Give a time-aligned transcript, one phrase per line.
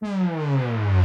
[0.00, 0.95] 嗯。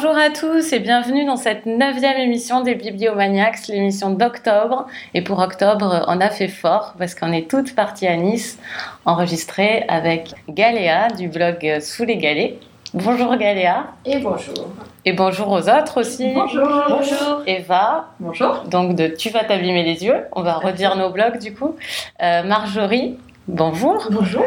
[0.00, 4.86] Bonjour à tous et bienvenue dans cette neuvième émission des Bibliomaniacs, l'émission d'octobre.
[5.12, 8.60] Et pour octobre, on a fait fort parce qu'on est toutes parties à Nice
[9.06, 12.60] enregistrer avec Galéa du blog Sous les Galets.
[12.94, 13.86] Bonjour Galéa.
[14.04, 14.68] Et bonjour.
[15.04, 16.32] Et bonjour aux autres aussi.
[16.32, 16.68] Bonjour.
[16.88, 17.42] Bonjour.
[17.48, 18.10] Eva.
[18.20, 18.62] Bonjour.
[18.70, 20.26] Donc de Tu vas t'abîmer les yeux.
[20.30, 21.74] On va redire nos blogs du coup.
[22.22, 23.18] Euh, Marjorie.
[23.48, 24.06] Bonjour.
[24.12, 24.44] Bonjour.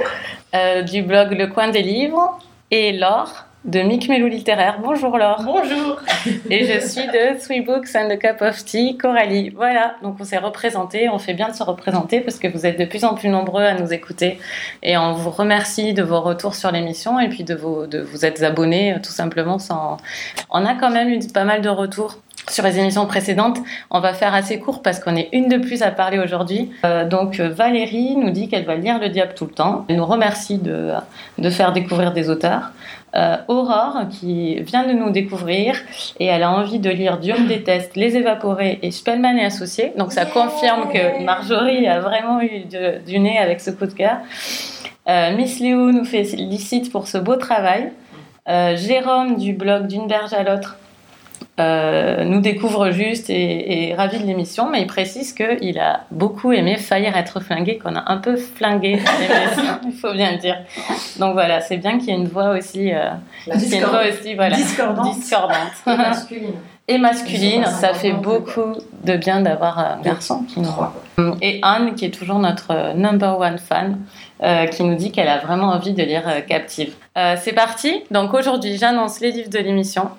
[0.55, 2.39] Euh, du blog Le Coin des Livres.
[2.73, 4.79] Et Laure de Mick Melou Littéraire.
[4.83, 5.43] Bonjour Laure.
[5.45, 5.97] Bonjour.
[6.49, 9.49] Et je suis de Three Books and a Cup of Tea, Coralie.
[9.49, 12.79] Voilà, donc on s'est représenté, on fait bien de se représenter parce que vous êtes
[12.79, 14.39] de plus en plus nombreux à nous écouter.
[14.81, 18.25] Et on vous remercie de vos retours sur l'émission et puis de, vos, de vous
[18.25, 19.59] être abonnés tout simplement.
[19.59, 19.97] Sans...
[20.49, 22.17] On a quand même eu pas mal de retours
[22.49, 23.59] sur les émissions précédentes.
[23.91, 26.71] On va faire assez court parce qu'on est une de plus à parler aujourd'hui.
[26.83, 29.85] Euh, donc Valérie nous dit qu'elle va lire Le Diable tout le temps.
[29.87, 30.93] Elle nous remercie de,
[31.37, 32.71] de faire découvrir des auteurs.
[33.13, 35.75] Euh, Aurore qui vient de nous découvrir
[36.19, 39.91] et elle a envie de lire Dieu me déteste, Les Évaporés et Spellman et Associés.
[39.97, 42.63] Donc ça confirme que Marjorie a vraiment eu
[43.05, 44.17] du nez avec ce coup de cœur.
[45.09, 47.91] Euh, Miss Léo nous félicite pour ce beau travail.
[48.47, 50.77] Euh, Jérôme du blog D'une berge à l'autre
[51.59, 56.51] euh, nous découvre juste et, et ravi de l'émission, mais il précise qu'il a beaucoup
[56.51, 58.99] aimé Faillir être flingué, qu'on a un peu flingué
[59.85, 60.57] il faut bien le dire.
[61.19, 63.09] Donc voilà, c'est bien qu'il y ait une voix aussi, euh,
[63.47, 65.15] une voix aussi voilà, discordante.
[65.15, 65.71] discordante.
[65.87, 66.53] Et masculine.
[66.87, 68.73] Et masculine, ça fait beaucoup
[69.05, 70.69] de bien d'avoir un garçon qui nous
[71.41, 73.99] Et Anne, qui est toujours notre number one fan,
[74.43, 76.93] euh, qui nous dit qu'elle a vraiment envie de lire euh, Captive.
[77.17, 78.03] Euh, c'est parti.
[78.11, 80.09] Donc aujourd'hui, j'annonce les livres de l'émission.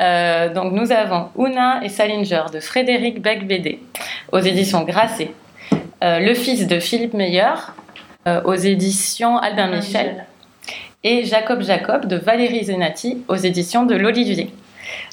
[0.00, 3.80] Euh, donc nous avons Una et Salinger de Frédéric Beck-Bédé
[4.32, 5.32] aux éditions Grasset.
[6.04, 7.54] Euh, le fils de Philippe Meyer
[8.28, 10.24] euh, aux éditions Albin Michel.
[11.04, 14.52] Et Jacob Jacob de Valérie Zenati aux éditions de l'Olivier.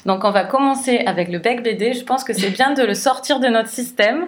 [0.04, 1.92] Donc on va commencer avec le Bec BD.
[1.92, 4.26] Je pense que c'est bien de le sortir de notre système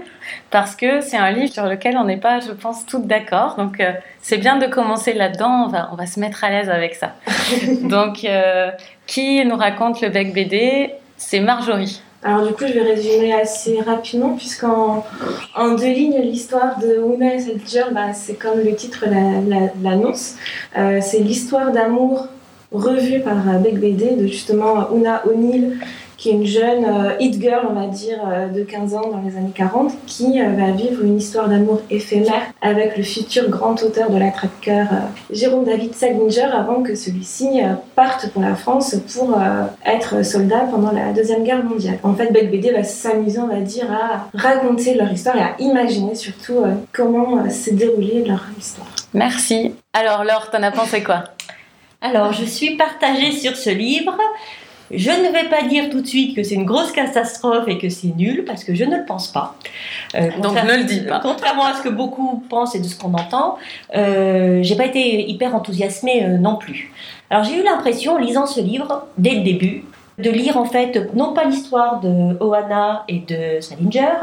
[0.50, 3.56] parce que c'est un livre sur lequel on n'est pas, je pense, toutes d'accord.
[3.56, 5.64] Donc euh, c'est bien de commencer là-dedans.
[5.66, 7.14] On va, on va se mettre à l'aise avec ça.
[7.82, 8.70] Donc euh,
[9.08, 12.00] qui nous raconte le Bec BD C'est Marjorie.
[12.22, 15.04] Alors du coup, je vais résumer assez rapidement puisqu'en
[15.56, 19.04] en deux lignes, l'histoire de Una et Salinger, bah, c'est comme le titre
[19.82, 20.34] l'annonce.
[20.74, 22.28] La, euh, c'est l'histoire d'amour
[22.70, 25.78] revue par Beck BD de justement Una O'Neill,
[26.18, 29.22] qui est une jeune euh, hit girl, on va dire, euh, de 15 ans dans
[29.24, 33.80] les années 40, qui euh, va vivre une histoire d'amour éphémère avec le futur grand
[33.84, 34.32] auteur de la
[35.30, 37.60] Jérôme David Salinger avant que celui-ci
[37.94, 39.38] parte pour la France pour
[39.84, 41.98] être soldat pendant la Deuxième Guerre mondiale.
[42.02, 45.54] En fait, Beck BD va s'amuser, on va dire, à raconter leur histoire et à
[45.60, 48.88] imaginer surtout comment s'est déroulée leur histoire.
[49.14, 49.74] Merci.
[49.92, 51.24] Alors Laure, t'en as pensé quoi?
[52.00, 54.16] Alors, je suis partagée sur ce livre.
[54.90, 57.88] Je ne vais pas dire tout de suite que c'est une grosse catastrophe et que
[57.88, 59.54] c'est nul, parce que je ne le pense pas.
[60.14, 61.20] Euh, Donc ne le dis pas.
[61.20, 63.58] Contrairement à ce que beaucoup pensent et de ce qu'on entend,
[63.94, 66.90] euh, j'ai pas été hyper enthousiasmée euh, non plus.
[67.30, 69.84] Alors j'ai eu l'impression, en lisant ce livre, dès le début,
[70.18, 74.18] de lire en fait non pas l'histoire de Oana et de Salinger,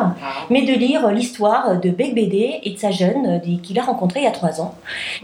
[0.49, 4.23] mais de lire l'histoire de Beck Bédé et de sa jeune qu'il a rencontrée il
[4.23, 4.75] y a trois ans.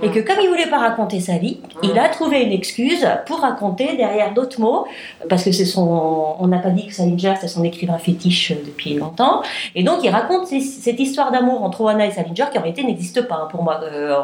[0.02, 3.40] Et que comme il voulait pas raconter sa vie, il a trouvé une excuse pour
[3.40, 4.86] raconter derrière d'autres mots,
[5.30, 8.94] parce que c'est son, on n'a pas dit que Salinger c'est son écrivain fétiche depuis
[8.94, 9.42] longtemps,
[9.76, 13.28] et donc il raconte cette histoire d'amour entre Oana et Salinger qui en réalité n'existe
[13.28, 14.16] pas hein, pour moi euh,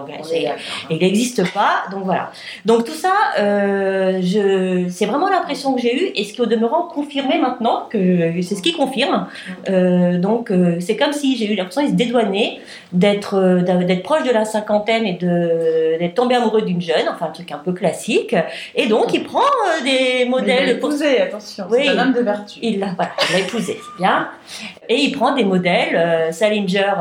[0.90, 2.32] il n'existe pas, donc voilà.
[2.66, 6.12] Donc tout ça, euh, je, c'est vraiment l'impression que j'ai eue.
[6.16, 9.28] Et ce au demeurant confirmé maintenant que c'est ce qui confirme.
[9.70, 12.60] Euh, donc euh, c'est comme si j'ai eu l'impression qu'il se dédouanait
[12.92, 17.28] d'être euh, d'être proche de la cinquantaine et de d'être tombé amoureux d'une jeune, enfin
[17.28, 18.36] un truc un peu classique.
[18.76, 19.40] Et donc il prend
[19.84, 20.64] des modèles.
[20.64, 21.66] Il l'a épousé, attention.
[21.70, 22.60] Oui, c'est un homme de vertu.
[22.62, 24.30] Il l'a voilà, il l'a épousé, c'est bien.
[24.90, 26.94] Et il prend des modèles Salinger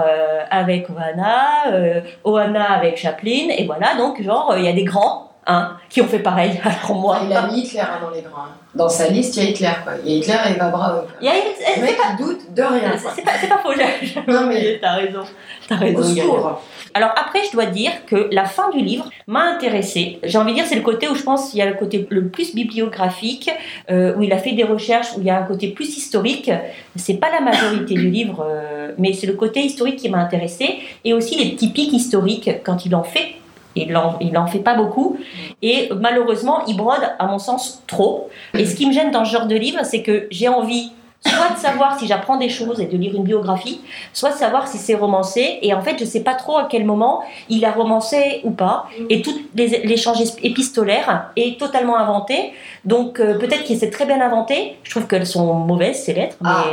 [0.50, 5.76] avec Oana, Oana avec Chaplin, et voilà donc genre il y a des grands hein,
[5.88, 6.60] qui ont fait pareil.
[6.64, 8.42] Alors moi, Il a mis Hitler hein, dans les grands.
[8.42, 8.48] hein.
[8.74, 9.92] Dans sa liste, il y a Hitler, quoi.
[10.04, 11.02] Il y a Hitler et Eva Braun.
[11.20, 11.40] il y a- Le
[11.74, 13.72] c'est mec, pas, il doute de rien, c'est pas, pas faux.
[14.30, 15.20] Non, mais T'as raison.
[15.66, 16.00] T'as au raison.
[16.02, 16.16] Gaëlle.
[16.26, 16.62] secours.
[16.92, 20.18] Alors après, je dois dire que la fin du livre m'a intéressée.
[20.24, 22.06] J'ai envie de dire, c'est le côté où je pense qu'il y a le côté
[22.10, 23.50] le plus bibliographique,
[23.90, 26.50] euh, où il a fait des recherches, où il y a un côté plus historique.
[26.96, 30.78] C'est pas la majorité du livre, euh, mais c'est le côté historique qui m'a intéressée,
[31.04, 33.36] et aussi les petits pics historiques quand il en fait.
[33.76, 35.18] Il en, il en fait pas beaucoup
[35.62, 39.32] et malheureusement il brode à mon sens trop et ce qui me gêne dans ce
[39.32, 40.90] genre de livre c'est que j'ai envie
[41.20, 43.80] soit de savoir si j'apprends des choses et de lire une biographie
[44.12, 45.58] soit de savoir si c'est romancé.
[45.62, 48.86] Et en fait, je sais pas trop à quel moment il a romancé ou pas.
[49.10, 52.52] Et tout l'échange épistolaire est totalement inventé.
[52.84, 54.76] Donc euh, peut-être qu'il s'est très bien inventé.
[54.84, 56.64] Je trouve qu'elles sont mauvaises ces lettres, mais Ah,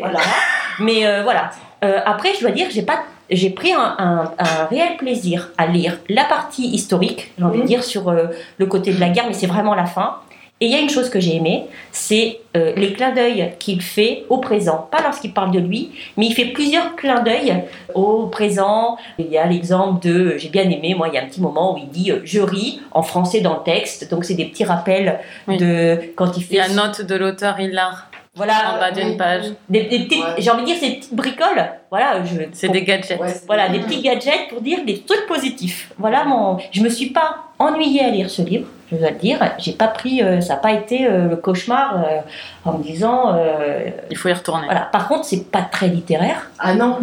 [0.00, 0.18] voilà.
[0.78, 1.50] Mais euh, voilà.
[1.84, 3.00] Euh, après, je dois dire, j'ai pas
[3.32, 7.62] j'ai pris un, un- un réel plaisir à lire la partie historique, j'ai envie de
[7.62, 7.68] Mhm.
[7.68, 8.26] dire, sur euh,
[8.58, 10.16] le côté de la guerre, mais c'est vraiment la fin.
[10.60, 13.82] Et il y a une chose que j'ai aimée, c'est euh, les clins d'œil qu'il
[13.82, 14.86] fait au présent.
[14.92, 17.64] Pas lorsqu'il parle de lui, mais il fait plusieurs clins d'œil
[17.94, 18.96] au présent.
[19.18, 21.74] Il y a l'exemple de, j'ai bien aimé, moi, il y a un petit moment
[21.74, 24.08] où il dit euh, je ris en français dans le texte.
[24.08, 25.18] Donc c'est des petits rappels
[25.48, 25.56] Oui.
[25.56, 26.60] de quand il Il y fait.
[26.60, 29.44] a note de l'auteur Hillard Voilà, en bas d'une page.
[29.68, 30.34] des, des petites, Ouais.
[30.38, 31.70] j'ai envie de dire, c'est des petites bricoles.
[31.90, 33.20] Voilà, je, C'est pour- des gadgets.
[33.20, 35.92] Ouais, c'est- voilà, des petits gadgets pour dire des trucs positifs.
[35.98, 36.56] Voilà mon.
[36.70, 39.38] Je me suis pas ennuyée à lire ce livre, je dois le dire.
[39.58, 42.20] J'ai pas pris, euh, ça n'a pas été euh, le cauchemar euh,
[42.64, 43.34] en me disant.
[43.36, 44.64] euh, Il faut y retourner.
[44.64, 44.80] voilà.
[44.90, 46.50] Par contre, c'est pas très littéraire.
[46.58, 47.00] Ah non,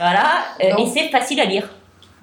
[0.00, 0.24] Voilà,
[0.72, 0.76] Non.
[0.78, 1.68] et c'est facile à lire.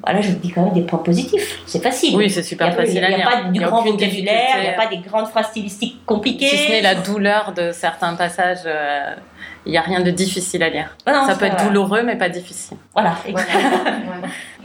[0.03, 1.59] Voilà, je vous dis quand même des points positifs.
[1.65, 2.15] C'est facile.
[2.15, 4.61] Oui, c'est super n'y a, facile à il y a pas du grand vocabulaire, il
[4.61, 6.47] n'y a pas des grandes phrases stylistiques compliquées.
[6.47, 9.15] Si ce n'est la douleur de certains passages, euh,
[9.65, 10.95] il n'y a rien de difficile à lire.
[11.05, 12.77] Ah non, Ça peut être douloureux, mais pas difficile.
[12.93, 13.15] Voilà.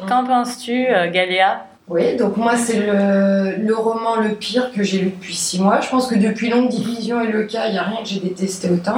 [0.08, 1.64] Qu'en penses-tu, euh, Galéa?
[1.90, 5.80] Oui, donc moi c'est le, le roman le pire que j'ai lu depuis six mois.
[5.80, 8.20] Je pense que depuis Longue Division et le cas, il n'y a rien que j'ai
[8.20, 8.94] détesté autant.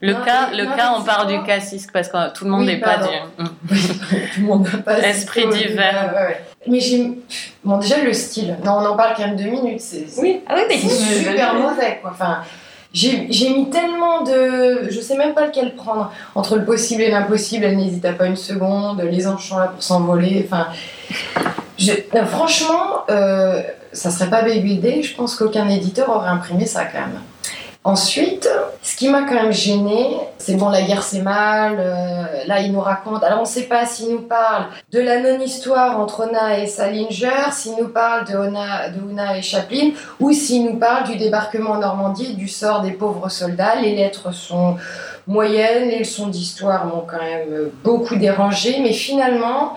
[0.00, 2.50] Le Non, cas, mais- le non, cas, on quoi du casisque parce que tout le
[2.52, 3.08] monde Oui, n'est pas du.
[4.34, 5.68] Tout le monde n'a pas Esprit divers.
[5.68, 6.40] débat, ouais, ouais.
[6.66, 7.18] Mais j'ai.
[7.62, 8.56] Bon, déjà le style.
[8.64, 9.80] Non, on en parle quand même deux minutes.
[9.82, 12.12] C'est c'est- Oui, ah oui, mais c'est c'est super mauvais, quoi.
[12.14, 12.38] Enfin,
[12.94, 14.88] j'ai mis tellement de.
[14.88, 16.12] Je sais même pas lequel prendre.
[16.34, 19.02] Entre le possible et l'impossible, elle n'hésita pas une seconde.
[19.02, 20.48] Les enchants là pour s'envoler.
[22.26, 23.62] Franchement, euh,
[23.92, 25.02] ça serait pas Day.
[25.02, 27.20] Je pense qu'aucun éditeur aurait imprimé ça quand même.
[27.86, 28.48] Ensuite,
[28.82, 31.76] ce qui m'a quand même gêné, c'est bon, la guerre c'est mal.
[31.78, 33.22] euh, là, il nous raconte.
[33.22, 37.50] Alors, on ne sait pas s'il nous parle de la non-histoire entre Ona et Salinger,
[37.52, 42.34] s'il nous parle de Ona, et Chaplin, ou s'il nous parle du débarquement en Normandie,
[42.36, 43.74] du sort des pauvres soldats.
[43.76, 44.76] Les lettres sont
[45.26, 49.76] moyennes, les leçons d'histoire m'ont quand même beaucoup dérangé, mais finalement,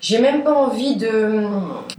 [0.00, 1.44] j'ai même pas envie de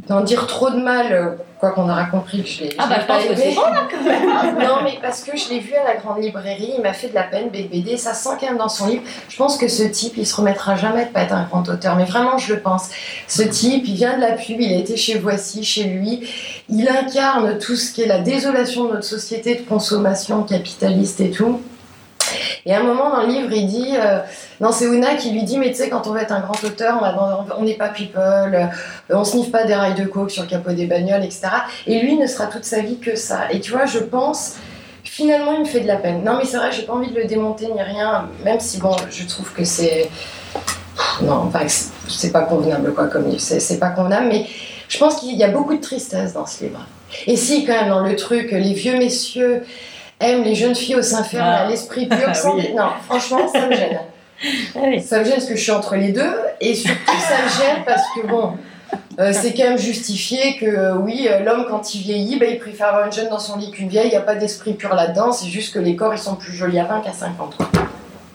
[0.07, 3.05] d'en dire trop de mal, quoi qu'on aura compris que je l'ai Ah bah je
[3.05, 3.55] pense que c'est aimé.
[3.55, 4.57] bon là quand même.
[4.67, 7.15] Non, mais parce que je l'ai vu à la grande librairie, il m'a fait de
[7.15, 9.03] la peine, BBD, ça sent quand même dans son livre.
[9.29, 11.95] Je pense que ce type, il se remettra jamais de pas être un grand auteur,
[11.95, 12.89] mais vraiment, je le pense.
[13.29, 16.27] Ce type, il vient de la pub, il a été chez Voici, chez lui,
[16.67, 21.31] il incarne tout ce qui est la désolation de notre société de consommation capitaliste et
[21.31, 21.61] tout.
[22.65, 24.19] Et à un moment dans le livre, il dit, euh,
[24.61, 26.63] non, c'est Una qui lui dit, mais tu sais, quand on va être un grand
[26.63, 28.65] auteur, on n'est pas people, euh,
[29.09, 31.41] on sniffe pas des rails de coke sur le capot des bagnoles, etc.
[31.87, 33.51] Et lui ne sera toute sa vie que ça.
[33.51, 34.53] Et tu vois, je pense,
[35.03, 36.23] finalement, il me fait de la peine.
[36.23, 38.95] Non, mais c'est vrai, j'ai pas envie de le démonter ni rien, même si, bon,
[39.11, 40.09] je trouve que c'est.
[41.21, 44.45] Non, enfin, c'est- pas convenable, quoi, comme c'est pas convenable, mais
[44.87, 46.85] je pense qu'il y a beaucoup de tristesse dans ce livre.
[47.27, 49.63] Et si, quand même, dans le truc, les vieux messieurs
[50.19, 51.63] aiment les jeunes filles au sein ferme, Ah.
[51.63, 52.55] à l'esprit pur, sans...
[52.55, 52.73] Oui.
[52.75, 53.99] Non, franchement, ça me gêne.
[54.75, 55.01] Ah oui.
[55.01, 57.83] Ça me gêne parce que je suis entre les deux, et surtout ça me gêne
[57.85, 58.57] parce que bon,
[59.19, 62.59] euh, c'est quand même justifié que euh, oui, euh, l'homme quand il vieillit, bah, il
[62.59, 64.93] préfère avoir une jeune dans son lit qu'une vieille, il n'y a pas d'esprit pur
[64.95, 67.69] là-dedans, c'est juste que les corps ils sont plus jolis à 20 qu'à 50 quoi,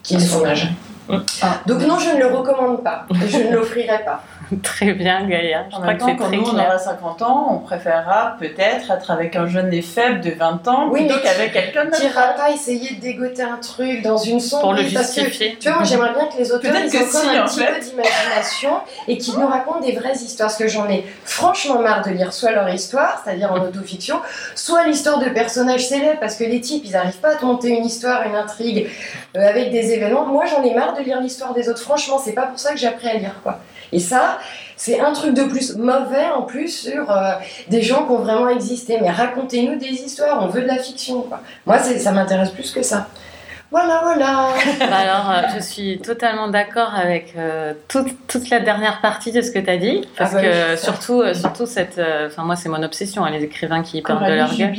[0.01, 0.69] qui est son âge.
[1.11, 1.59] Ah.
[1.67, 4.23] Donc non, je ne le recommande pas, je ne l'offrirai pas.
[4.63, 5.65] Très bien, Gaïa.
[5.69, 6.67] Je En crois que c'est quand très nous on clair.
[6.67, 10.87] aura 50 ans, on préférera peut-être être avec un jeune et faible de 20 ans
[10.91, 14.17] Oui, plutôt mais qu'avec quelqu'un de Tu n'iras pas essayer de dégoter un truc dans
[14.17, 15.57] une sombre Pour le vie, parce que, justifier.
[15.59, 17.01] Tu vois, moi j'aimerais bien que les auteurs aient si, un
[17.43, 17.73] en petit fait.
[17.73, 18.71] peu d'imagination
[19.07, 20.47] et qu'ils nous racontent des vraies histoires.
[20.49, 24.19] Parce que j'en ai franchement marre de lire soit leur histoire, c'est-à-dire en autofiction,
[24.55, 27.69] soit l'histoire de personnages célèbres, parce que les types ils n'arrivent pas à te monter
[27.69, 28.89] une histoire, une intrigue
[29.37, 30.25] euh, avec des événements.
[30.25, 31.81] Moi j'en ai marre de lire l'histoire des autres.
[31.81, 33.59] Franchement, c'est pas pour ça que j'ai appris à lire quoi.
[33.91, 34.39] Et ça,
[34.75, 37.31] c'est un truc de plus mauvais en plus sur euh,
[37.67, 38.97] des gens qui ont vraiment existé.
[39.01, 41.41] Mais racontez-nous des histoires, on veut de la fiction quoi.
[41.65, 43.07] Moi ça m'intéresse plus que ça.
[43.71, 44.47] Voilà, voilà.
[44.79, 49.43] Bah alors, euh, je suis totalement d'accord avec euh, toute, toute la dernière partie de
[49.43, 50.07] ce que tu as dit.
[50.17, 50.77] Parce Ah bah que oui.
[50.79, 51.99] surtout, euh, surtout cette.
[51.99, 54.73] euh, Enfin, moi, c'est mon obsession, hein, les écrivains qui parlent de leur gueule.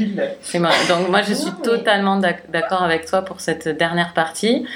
[0.54, 0.71] moi.
[0.88, 4.66] Donc, moi, je suis Non, mais- totalement d'ac- d'accord avec toi pour cette dernière partie.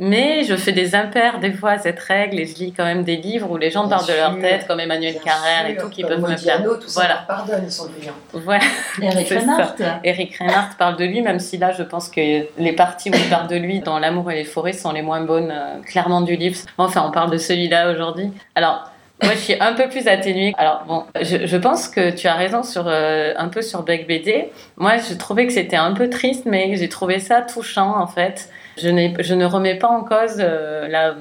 [0.00, 3.02] Mais je fais des impairs des fois à cette règle et je lis quand même
[3.02, 5.88] des livres où les gens Bien parlent de leur tête, comme Emmanuel Carrère et tout,
[5.88, 6.28] qui peuvent me.
[6.28, 7.16] Modiano, tout ça, Voilà.
[7.26, 8.12] pardonne, ils sont brillants.
[8.32, 8.64] Voilà.
[9.02, 9.28] Eric.
[9.28, 9.74] Reinhardt.
[10.04, 13.28] Eric Reinhardt parle de lui, même si là, je pense que les parties où il
[13.28, 16.36] parle de lui dans L'amour et les forêts sont les moins bonnes, euh, clairement, du
[16.36, 16.58] livre.
[16.78, 18.30] Enfin, on parle de celui-là aujourd'hui.
[18.54, 20.54] Alors, moi, je suis un peu plus atténuée.
[20.58, 24.06] Alors, bon, je, je pense que tu as raison sur euh, un peu sur Beck
[24.06, 24.50] BD.
[24.76, 28.48] Moi, je trouvais que c'était un peu triste, mais j'ai trouvé ça touchant, en fait.
[28.80, 31.14] Je, ne remets pas en cause euh, la,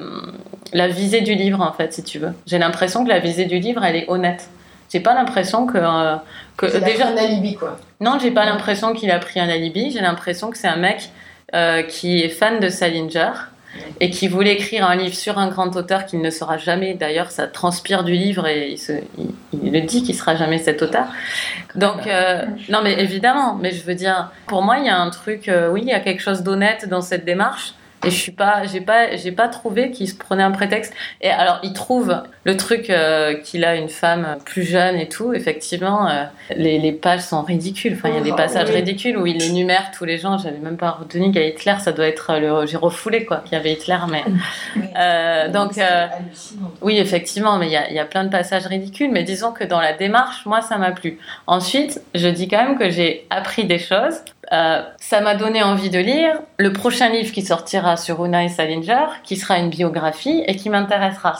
[0.74, 2.34] la visée du livre, en fait, si tu veux.
[2.46, 4.50] J'ai l'impression que la visée du livre, elle est honnête.
[4.92, 6.16] J'ai pas l'impression que, euh,
[6.56, 7.08] que déjà.
[7.08, 7.78] un alibi, quoi.
[8.00, 9.92] Non, j'ai pas l'impression qu'il a pris un alibi.
[9.92, 11.10] J'ai l'impression que c'est un mec
[11.54, 13.32] euh, qui est fan de Salinger
[14.00, 16.94] et qui voulait écrire un livre sur un grand auteur qu'il ne sera jamais.
[16.94, 18.76] D'ailleurs, ça transpire du livre et
[19.54, 21.06] il, le dit qu'il sera jamais cet auteur.
[21.76, 23.56] Donc, euh, non, mais évidemment.
[23.56, 25.50] Mais je veux dire, pour moi, il y a un truc.
[25.50, 27.74] euh, oui, il y a quelque chose d'honnête dans cette démarche.
[28.06, 30.94] Et je suis pas, j'ai pas, j'ai pas trouvé qu'il se prenait un prétexte.
[31.20, 35.34] Et alors, il trouve le truc euh, qu'il a une femme plus jeune et tout.
[35.34, 36.24] Effectivement, euh,
[36.56, 37.94] les, les pages sont ridicules.
[37.94, 40.38] Enfin, il y a des Oh, passages ridicules où il énumère tous les gens.
[40.38, 41.74] J'avais même pas retenu qu'il y a Hitler.
[41.80, 43.98] Ça doit être le, j'ai refoulé quoi, qu'il y avait Hitler.
[44.10, 44.24] Mais
[44.96, 45.80] euh, donc,
[46.82, 49.12] oui, effectivement, mais il y a, il y a plein de passages ridicules.
[49.12, 51.18] Mais disons que dans la démarche, moi, ça m'a plu.
[51.48, 54.22] Ensuite, je dis quand même que j'ai appris des choses.
[54.54, 59.08] Euh, ça m'a donné envie de lire le prochain livre qui sortira sur Unai Salinger,
[59.26, 61.36] qui sera une biographie et qui m'intéressera.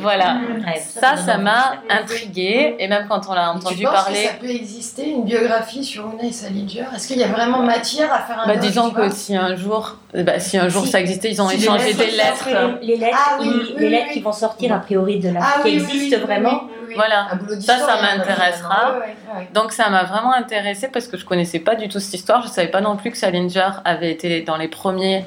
[0.00, 0.38] Voilà.
[0.78, 2.76] Ça, ça m'a intriguée.
[2.78, 4.22] Et même quand on l'a Et tu entendu penses parler.
[4.22, 6.84] que ça peut exister une biographie sur Unai Salinger?
[6.96, 9.36] Est-ce qu'il y a vraiment matière à faire un Bah, doc, disons tu que si
[9.36, 12.48] un jour, bah, si un jour Si- ça existait, ils ont Si échangé des lettres-.
[12.80, 14.14] Les lettres, Ah oui, ils- oui, les oui, lettres oui.
[14.14, 16.62] qui vont sortir a priori de la Ah qui oui, oui, existent oui, vraiment.
[16.88, 16.94] Oui.
[16.96, 17.28] Voilà.
[17.30, 18.92] Un boulot Ça, ça m'intéressera.
[18.92, 19.48] ouais, ouais, ouais.
[19.54, 22.42] Donc ça m'a vraiment intéressée parce que je connaissais pas du tout cette histoire.
[22.42, 25.24] Je savais pas non plus que Salinger avait été dans les premiers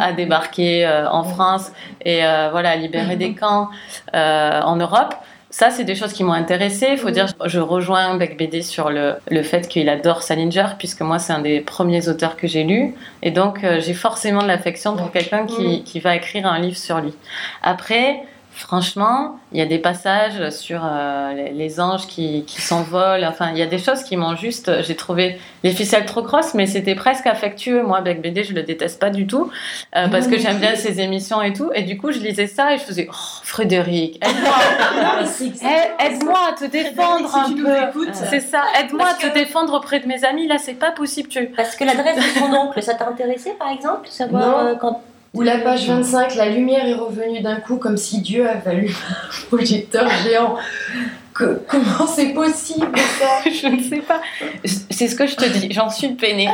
[0.00, 1.70] à débarquer euh, en France
[2.04, 3.68] et euh, voilà à libérer des camps
[4.14, 5.14] euh, en Europe.
[5.48, 6.88] Ça, c'est des choses qui m'ont intéressée.
[6.90, 11.00] Il faut dire, je rejoins Beck BD sur le, le fait qu'il adore Salinger, puisque
[11.00, 12.94] moi, c'est un des premiers auteurs que j'ai lu.
[13.22, 16.76] Et donc, euh, j'ai forcément de l'affection pour quelqu'un qui, qui va écrire un livre
[16.76, 17.14] sur lui.
[17.62, 18.24] Après,
[18.56, 23.24] franchement, il y a des passages sur euh, les, les anges qui, qui s'envolent.
[23.24, 24.82] Enfin, il y a des choses qui m'ont juste.
[24.82, 27.82] J'ai trouvé les ficelles trop grosses, mais c'était presque affectueux.
[27.82, 29.50] Moi, Beck BD, je le déteste pas du tout,
[29.96, 31.70] euh, parce que j'aime bien ses émissions et tout.
[31.74, 34.54] Et du coup, je lisais ça et je faisais Oh, Frédéric, aide-moi
[35.62, 38.06] Aide- Aide-moi à te défendre si un peu.
[38.12, 40.46] C'est ça, aide-moi à te que- défendre auprès de mes amis.
[40.46, 41.28] Là, c'est pas possible.
[41.28, 41.46] Tu...
[41.46, 45.02] Parce que l'adresse de son oncle, ça t'a intéressé par exemple Savoir euh, quand.
[45.36, 48.92] Ou la page 25, la lumière est revenue d'un coup comme si Dieu avait allume
[49.10, 50.56] un projecteur géant.
[51.34, 53.42] Que- comment c'est possible ça?
[53.50, 54.22] Je ne sais pas.
[54.90, 55.68] C'est ce que je te dis.
[55.70, 56.48] J'en suis peinée.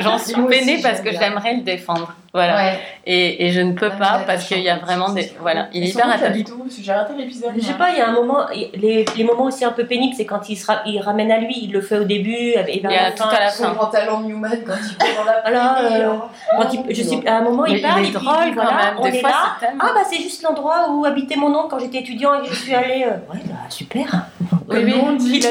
[0.00, 2.14] J'en suis Moi aussi, peinée parce que j'aimerais le défendre.
[2.36, 2.56] Voilà.
[2.56, 2.78] Ouais.
[3.06, 5.32] Et, et je ne peux Ah, pas la parce qu'il y a vraiment des.
[5.40, 5.68] Voilà.
[5.72, 6.44] Il est hyper son attaché.
[6.82, 7.52] J'ai raté l'épisode.
[7.56, 8.40] Je sais pas, il y a un moment,
[8.74, 11.38] les, les moments aussi un peu pénibles, c'est quand il, se ra- il ramène à
[11.38, 13.28] lui, il le fait au début, et vers Et la à- fin.
[13.28, 13.70] tout à la Son fin.
[13.74, 16.12] pantalon Newman quand il court dans la Voilà, pluie, euh.
[16.58, 18.62] Quand il- je sais, à un moment, il parle, il est drôle il dit, quand
[18.64, 18.94] voilà, même.
[18.98, 19.68] on Des est fois, là.
[19.80, 22.60] Ah bah c'est juste l'endroit où habitait mon oncle quand j'étais étudiant et que je
[22.60, 23.04] suis allée.
[23.06, 24.26] euh, Ouais bah super.
[24.68, 25.42] Oui, oui.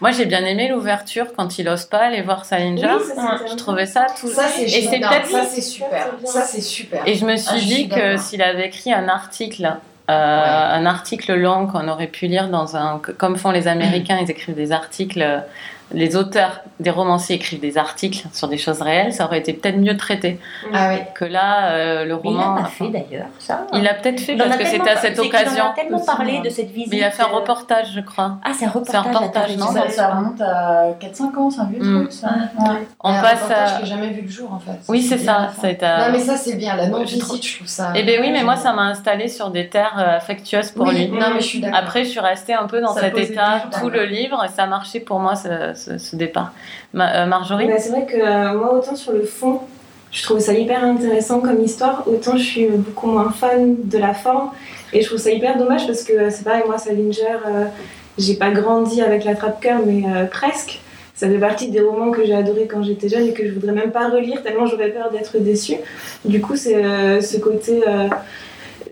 [0.00, 2.88] Moi, j'ai bien aimé l'ouverture quand il ose pas aller voir Salinger.
[2.98, 4.28] Oui, ça, je trouvais ça tout.
[4.28, 6.06] Ça c'est Et ça c'est super.
[6.24, 7.02] Ça c'est super.
[7.06, 11.34] Et je me suis Ah, dit que s'il avait écrit un article, euh, un article
[11.34, 15.42] long qu'on aurait pu lire dans un, comme font les Américains, ils écrivent des articles.
[15.92, 19.78] Les auteurs des romanciers écrivent des articles sur des choses réelles, ça aurait été peut-être
[19.78, 20.38] mieux traité
[20.72, 20.98] Ah oui.
[21.14, 22.54] que là euh, le Mais il roman.
[22.56, 23.66] l'a fait d'ailleurs ça.
[23.72, 25.64] il l'a peut-être fait Il parce a que c'était à cette qu'il en a occasion.
[25.74, 26.90] tellement parlé de cette visite.
[26.92, 28.38] Mais il a fait un euh, reportage, je crois.
[28.44, 28.92] Ah c'est un reportage.
[29.02, 29.88] C'est un reportage, non Ça, pas.
[29.90, 32.00] ça remonte à 4-5 ans, c'est un vieux Mm.
[32.00, 32.28] truc ça.
[32.58, 32.86] Ouais.
[33.02, 33.74] On un passe reportage à.
[33.76, 34.78] qui n'a jamais vu le jour en fait.
[34.88, 35.48] Oui, c'est ça.
[35.60, 36.06] C'est à...
[36.06, 37.92] Non mais ça c'est bien, la Ouais, non-visite, je trouve- je trouve ça.
[37.96, 41.08] Eh ben oui, mais moi ça m'a installé sur des terres euh, affectueuses pour lui.
[41.08, 41.78] Non mais je suis d'accord.
[41.78, 45.00] Après, je suis restée un peu dans cet état tout le livre et ça marchait
[45.00, 45.34] pour moi
[45.78, 46.52] ce, départ.
[46.94, 49.60] Euh, Marjorie c'est vrai que euh, moi, autant sur le fond,
[50.10, 54.14] je trouve ça hyper intéressant comme histoire, autant je suis beaucoup moins fan de la
[54.14, 54.50] forme.
[54.92, 57.64] Et je trouve ça hyper dommage parce que c'est pareil, moi, Salinger, euh,
[58.16, 60.80] j'ai pas grandi avec l'attrape-cœur, mais euh, presque.
[61.14, 63.72] Ça fait partie des romans que j'ai adorés quand j'étais jeune et que je voudrais
[63.72, 65.74] même pas relire tellement j'aurais peur d'être déçue.
[66.24, 66.80] Du coup, c'est
[67.20, 67.82] ce côté.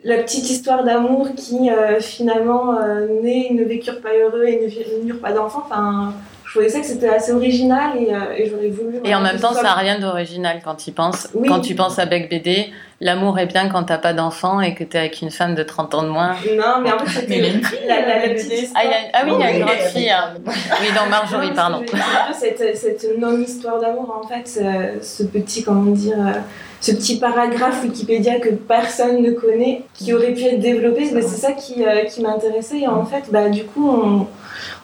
[0.03, 2.75] la petite histoire d'amour qui finalement
[3.23, 5.63] naît, ne vécurent pas heureux et ne n'eurent pas d'enfants.
[5.71, 6.15] Enfin,
[6.57, 8.99] trouvais ça que c'était assez original et, euh, et j'aurais voulu.
[9.05, 11.29] Et en même temps, ça n'a rien d'original quand tu penses.
[11.35, 11.49] Oui.
[11.49, 12.71] Quand tu penses à Bec BD,
[13.01, 15.95] l'amour est bien quand t'as pas d'enfant et que t'es avec une femme de 30
[15.95, 16.35] ans de moins.
[16.57, 17.41] Non, mais en fait, c'était
[17.87, 18.83] la, la, la euh, petite histoire.
[18.85, 20.11] Ah, il y a- ah oui, il y a une grande fille.
[20.11, 20.35] hein.
[20.47, 21.83] Oui, dans Marjorie, Non, pardon.
[21.87, 22.35] c'est- c'est un peu
[22.65, 26.33] Cette, cette non-histoire d'amour, en fait, ce, ce petit, comment dire, euh,
[26.81, 31.41] ce petit paragraphe Wikipédia que personne ne connaît, qui aurait pu être développé, mais c'est
[31.41, 32.81] ça qui, euh, qui m'intéressait.
[32.81, 34.27] Et en fait, bah, du coup, on,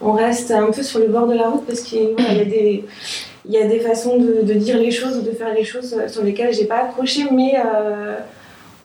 [0.00, 2.84] on reste un peu sur le bord de la route parce qu'il y a des.
[3.44, 5.96] Il y a des façons de, de dire les choses ou de faire les choses
[6.06, 8.16] sur lesquelles j'ai pas accroché, mais euh,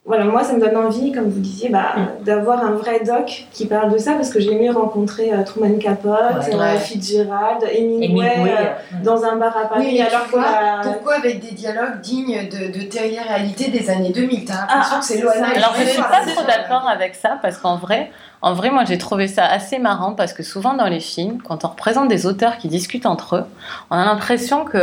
[0.03, 1.91] voilà, moi ça me donne envie, comme vous disiez, bah,
[2.23, 5.77] d'avoir un vrai doc qui parle de ça parce que j'ai aimé rencontrer euh, Truman
[5.79, 6.11] Capote,
[6.47, 6.55] Ouais.
[6.55, 6.77] euh, Ouais.
[6.79, 9.85] Fitzgerald, Hemingway, Hemingway, euh, euh, dans un bar à Paris.
[9.85, 14.45] Oui, mais alors la- Pourquoi avec des dialogues dignes de, de télé-réalité des années 2000
[14.45, 15.53] T'as l'impression Ah, que c'est ça.
[15.53, 18.09] et Alors, je suis pas trop d'accord avec ça parce qu'en vrai,
[18.41, 21.65] en vrai, moi, j'ai trouvé ça assez marrant parce que souvent dans les films, quand
[21.65, 23.45] on représente des auteurs qui discutent entre eux,
[23.89, 24.77] on a l'impression que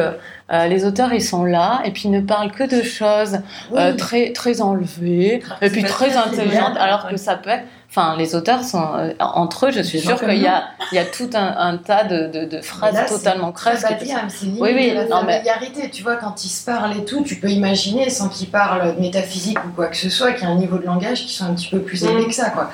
[0.52, 3.38] euh, les auteurs ils sont là et puis ils ne parlent que de choses
[3.70, 3.78] Oui.
[3.80, 7.64] euh, très très enlevées et puis très intelligentes, alors que ça peut être.
[7.88, 9.70] Enfin, les auteurs sont euh, entre eux.
[9.70, 12.61] Je suis sûre qu'il y a il y a tout un, un tas de, de,
[12.61, 13.82] phrases là, totalement creuses.
[13.82, 15.90] gamme, C'est Oui, oui, la non, mais- familiarité.
[15.90, 19.00] Tu vois, quand ils se parlent et tout, tu peux imaginer, sans qu'ils parlent de
[19.00, 21.46] métaphysique ou quoi que ce soit, qu'il y a un niveau de langage qui soit
[21.46, 22.28] un petit peu plus élevé Mm.
[22.28, 22.68] que ça, quoi.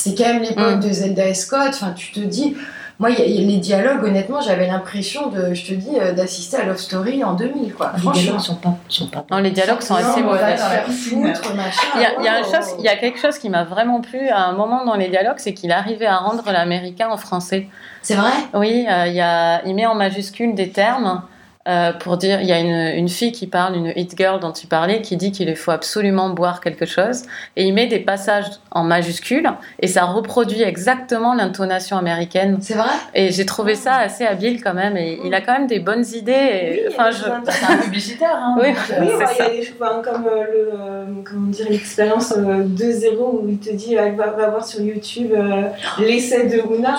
[0.00, 0.80] C'est quand même l'époque Mm.
[0.80, 1.68] de Zelda et Scott.
[1.70, 2.56] Enfin, tu te dis...
[2.98, 5.72] Moi, il y a- il y a les dialogues, honnêtement, j'avais l'impression de, je te
[5.72, 7.92] dis, euh, d'assister à Love Story en 2000, quoi.
[7.94, 8.20] Les Franchement.
[8.22, 10.54] dialogues sont pas, sont pas Non, les dialogues sont assez Non, mauvais.
[10.54, 11.80] te faire foutre, machin.
[11.94, 12.54] Il y, a, il y a Oh.
[12.54, 15.38] chose- y a quelque chose qui m'a vraiment plu à un moment dans les dialogues,
[15.38, 17.68] c'est qu'il arrivait à rendre l'américain en français.
[18.02, 18.32] C'est vrai?
[18.52, 21.22] Oui, euh, il, y a, il met en majuscule des termes
[21.68, 24.52] euh, pour dire il y a une, une fille qui parle, une hit girl dont
[24.52, 27.22] tu parlais, qui dit qu'il faut absolument boire quelque chose.
[27.56, 32.58] Et il met des passages en majuscule et ça reproduit exactement l'intonation américaine.
[32.62, 32.88] C'est vrai?
[33.14, 34.96] Et j'ai trouvé ça assez habile quand même.
[34.96, 36.32] Et il a quand même des bonnes idées.
[36.32, 37.24] Et, Oui, enfin, je...
[37.50, 38.56] C'est un publicitaire, hein.
[38.60, 38.68] Oui.
[38.68, 39.44] donc, euh, Oui, ouais, il y ça.
[39.44, 43.58] a des choses enfin, comme euh, le, euh, comment dire, l'expérience euh, 2.0 où il
[43.58, 45.64] te dit euh, va, va voir sur YouTube euh,
[45.98, 46.98] l'essai de Una.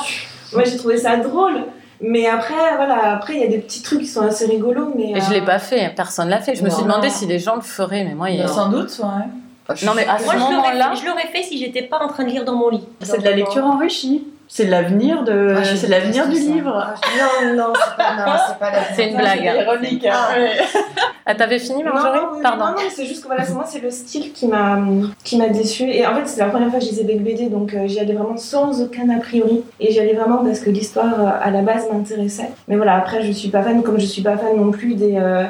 [0.54, 1.64] Moi j'ai trouvé ça drôle,
[2.02, 5.12] mais après voilà, après il y a des petits trucs qui sont assez rigolos, mais
[5.12, 6.56] Et je euh, l'ai pas fait, personne l'a fait.
[6.56, 6.88] Je me suis Non.
[6.90, 8.48] demandé si les gens le feraient, mais moi, il y a...
[8.48, 9.76] Sans doute, ouais.
[9.86, 12.00] Non, mais à ce Moi, je l'aurais moment-là, fait, je l'aurais fait si j'étais pas
[12.04, 12.84] en train de lire dans mon lit.
[13.02, 14.24] C'est de la lecture enrichie.
[14.54, 16.42] C'est l'avenir de, Ah, c'est l'avenir du ça.
[16.52, 16.76] livre.
[16.78, 19.40] Ah, je- Non, non, c'est pas, non, c'est pas C'est une blague.
[19.50, 20.06] C'est ironique.
[20.06, 20.12] hein.
[20.14, 20.38] Ah.
[20.38, 20.50] Ouais.
[21.26, 22.66] ah, t'avais fini, Non, Marjorie non, Pardon.
[22.66, 24.78] non, non, c'est juste que voilà, c'est- moi c'est le style qui m'a
[25.24, 27.48] qui m'a déçu et en fait c'est la première fois que je lisais Bec BD
[27.48, 30.70] donc euh, j'y allais vraiment sans aucun a priori et j'y allais vraiment parce que
[30.70, 34.06] l'histoire euh, à la base m'intéressait mais voilà après je suis pas fan comme je
[34.06, 35.46] suis pas fan non plus des euh,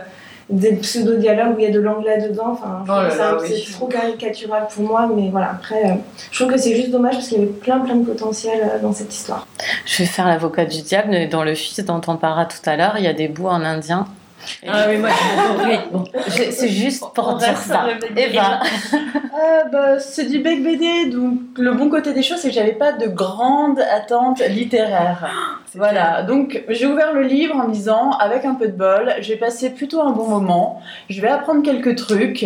[0.51, 3.67] des pseudo dialogues où il y a de l'anglais dedans enfin Oh c'est oui.
[3.71, 5.95] trop caricatural pour moi mais voilà après euh,
[6.31, 8.79] je trouve que c'est juste dommage parce qu'il y avait plein plein de potentiel euh,
[8.79, 9.47] dans cette histoire
[9.85, 11.07] Je vais faire l'avocat du diable.
[11.11, 13.47] mais Dans le fils dont on parlera tout à l'heure, il y a des bouts
[13.47, 14.05] en indien.
[14.67, 15.09] Ah oui, moi,
[15.65, 15.79] j'ai.
[15.91, 16.03] Bon.
[16.27, 17.87] C'est juste pour dire ça.
[18.15, 18.59] Eva,
[19.41, 22.73] Euh, bah, c'est du bec BD, donc le bon côté des choses, c'est que j'avais
[22.73, 25.29] pas de grandes attentes littéraires.
[25.73, 29.29] Voilà, donc j'ai ouvert le livre en me disant, avec un peu de bol, je
[29.29, 32.45] vais passer plutôt un bon moment, je vais apprendre quelques trucs,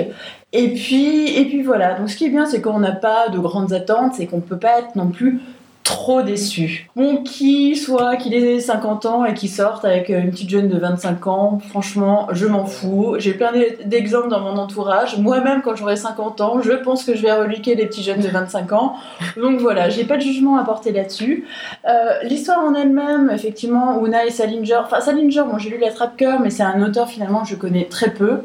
[0.53, 1.95] et puis, et puis voilà.
[1.95, 4.60] Donc ce qui est bien, c'est qu'on n'a pas de grandes attentes, c'est qu'on peut
[4.60, 5.39] pas être non plus
[5.86, 6.89] trop déçu.
[6.95, 10.78] Bon, qui soit qu'il ait 50 ans et qui sorte avec une petite jeune de
[10.80, 13.15] 25 ans, franchement, je m'en fous.
[13.19, 15.17] J'ai plein d'e- d'exemples dans mon entourage.
[15.19, 18.28] Moi-même, quand j'aurai 50 ans, je pense que je vais reliquer les petits jeunes de
[18.28, 18.95] 25 ans.
[19.38, 21.45] Donc voilà, j'ai pas de jugement à porter là-dessus.
[21.88, 21.93] Euh,
[22.24, 24.78] L'histoire en elle-même, effectivement, Una et Salinger.
[24.84, 27.86] Enfin, Salinger, bon, j'ai lu La Trappe-Cœur, mais c'est un auteur finalement que je connais
[27.86, 28.39] très peu.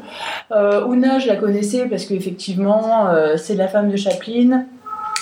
[0.51, 4.65] Euh, Una, je la connaissais parce qu'effectivement, euh, c'est la femme de Chaplin.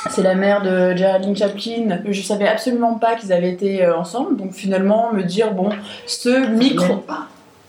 [0.09, 1.99] C'est la mère de Geraldine Chaplin.
[2.07, 5.69] Je savais absolument pas qu'ils avaient été euh, ensemble, donc finalement me dire bon,
[6.07, 7.27] ce micro, Même pas.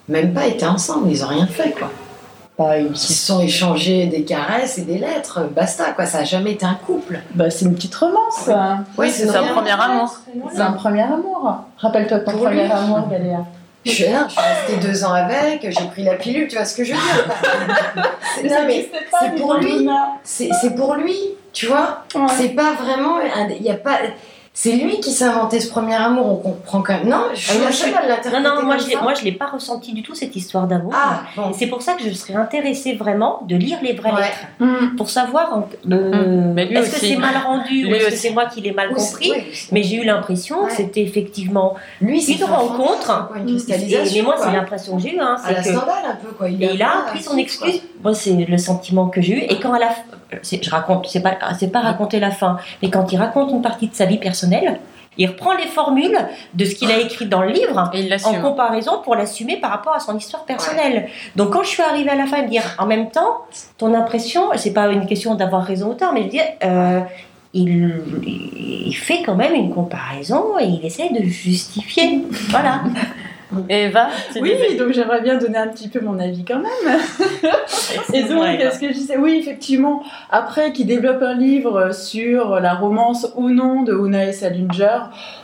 [0.09, 1.91] Même pas été ensemble, ils ont rien fait, quoi.
[2.79, 6.05] Ils se sont échangés des caresses et des lettres, basta, quoi.
[6.05, 7.21] Ça a jamais été un couple.
[7.35, 8.49] bah, c'est une petite romance.
[8.49, 8.85] hein.
[8.99, 9.55] oui, c'est rien.
[9.55, 10.15] premier amour.
[10.53, 11.55] C'est un premier amour.
[11.79, 12.71] Rappelle-toi de ton Pour premier lui.
[12.73, 13.45] amour, Galéa.
[13.87, 16.67] Je suis, là, je suis restée deux ans avec, j'ai pris la pilule, tu vois
[16.67, 18.05] ce que je veux dire
[18.37, 18.91] C'est- non, mais
[19.23, 19.89] c'est pour lui.
[20.23, 21.17] c'est c'est pour lui,
[21.53, 22.05] tu vois.
[22.15, 22.23] Ouais.
[22.37, 23.17] C'est pas vraiment.
[23.59, 23.99] Il y a pas.
[24.53, 27.09] C'est lui qui s'est inventé ce premier amour, on comprend quand même.
[27.09, 29.33] Non, je suis Ah, la je seule à Non, non, moi je moi je l'ai
[29.33, 30.93] pas ressenti du tout cette histoire d'amour.
[30.95, 31.53] Ah, bon.
[31.57, 34.21] C'est pour ça que je serais intéressée vraiment de lire les vraies Ouais.
[34.23, 34.97] lettres Hmm.
[34.97, 35.97] pour savoir lui
[36.77, 39.31] est-ce que c'est mal rendu ou est-ce que c'est moi qui l'ai mal Oui, compris?
[39.33, 40.69] oui, Mais j'ai eu l'impression Ouais.
[40.69, 43.07] que c'était effectivement lui, une rencontre.
[43.07, 44.17] fantasme, quoi, une Et, cristallisation.
[44.17, 46.49] mais moi c'est l'impression que j'ai eue, hein, À la c'est que un peu, quoi.
[46.49, 47.83] et il a pas pris son excuse.
[48.03, 49.43] Moi, c'est le sentiment que j'ai eu.
[49.49, 49.91] Et quand à la,
[50.43, 53.89] je raconte, c'est pas, c'est pas raconter la fin, mais quand il raconte une partie
[53.89, 54.79] de sa vie personnelle,
[55.19, 56.17] Il reprend les formules
[56.55, 59.71] de ce qu'il a écrit dans le livre Et il en comparaison pour l'assumer par
[59.71, 61.09] rapport à son histoire personnelle.
[61.37, 63.45] Donc quand je suis arrivée à la fin, il me dire en même temps,
[63.77, 67.01] ton impression, c'est pas une question d'avoir raison ou tort, mais je dis, euh,
[67.53, 68.01] il,
[68.87, 72.25] il fait quand même une comparaison et il essaie de justifier.
[72.49, 72.83] Voilà.
[73.69, 77.01] Eva, tu Oui, disais- donc j'aimerais bien donner un petit peu mon avis quand même.
[78.13, 82.61] Et donc, Ouais, ce que je disais, oui, effectivement, après qu'il développe un livre sur
[82.61, 84.99] la romance ou non de Una et Salinger,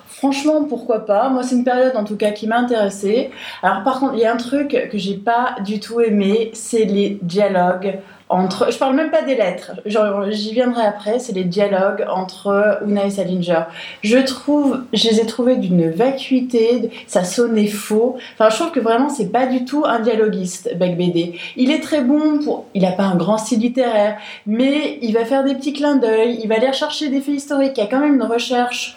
[0.08, 1.28] franchement, pourquoi pas?
[1.28, 3.30] Moi, c'est une période en tout cas qui m'a intéressée.
[3.62, 6.84] Alors, par contre, il y a un truc que j'ai pas du tout aimé, c'est
[6.84, 8.72] les dialogues entre.
[8.72, 13.10] Je parle même pas des lettres, j'y viendrai après, c'est les dialogues entre Una et
[13.10, 13.62] Salinger.
[14.02, 18.16] Je trouve, je les ai trouvés d'une vacuité, ça sonnait faux.
[18.34, 21.38] Enfin, je trouve que vraiment, c'est pas du tout un dialoguiste, Beck BD.
[21.56, 22.66] Il est très bon pour.
[22.74, 26.40] Il a pas un grand style littéraire, mais il va faire des petits clins d'œil,
[26.42, 27.72] il va aller chercher des faits historiques.
[27.76, 28.96] Il y a quand même une recherche.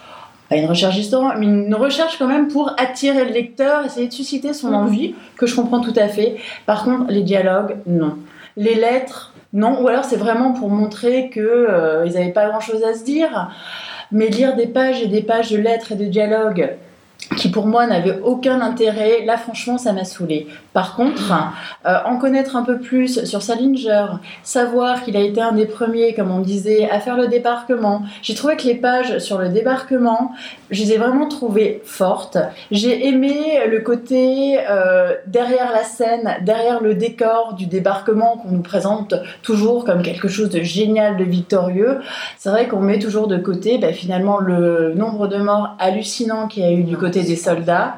[0.49, 4.13] Pas une recherche historique, mais une recherche quand même pour attirer le lecteur, essayer de
[4.13, 6.37] susciter son envie, que je comprends tout à fait.
[6.65, 8.15] Par contre, les dialogues, non.
[8.57, 9.81] Les lettres, non.
[9.81, 13.51] Ou alors c'est vraiment pour montrer que euh, n'avaient pas grand-chose à se dire.
[14.11, 16.77] Mais lire des pages et des pages de lettres et de dialogues
[17.37, 20.47] qui pour moi n'avaient aucun intérêt, là franchement ça m'a saoulé.
[20.73, 21.33] Par contre,
[21.85, 24.05] euh, en connaître un peu plus sur Salinger,
[24.43, 28.03] savoir qu'il a été un des premiers, comme on disait, à faire le débarquement.
[28.21, 30.31] J'ai trouvé que les pages sur le débarquement,
[30.69, 32.37] je les ai vraiment trouvées fortes.
[32.71, 38.61] J'ai aimé le côté euh, derrière la scène, derrière le décor du débarquement qu'on nous
[38.61, 41.99] présente toujours comme quelque chose de génial, de victorieux.
[42.37, 46.63] C'est vrai qu'on met toujours de côté bah, finalement le nombre de morts hallucinant qu'il
[46.63, 47.95] y a eu du côté des soldats.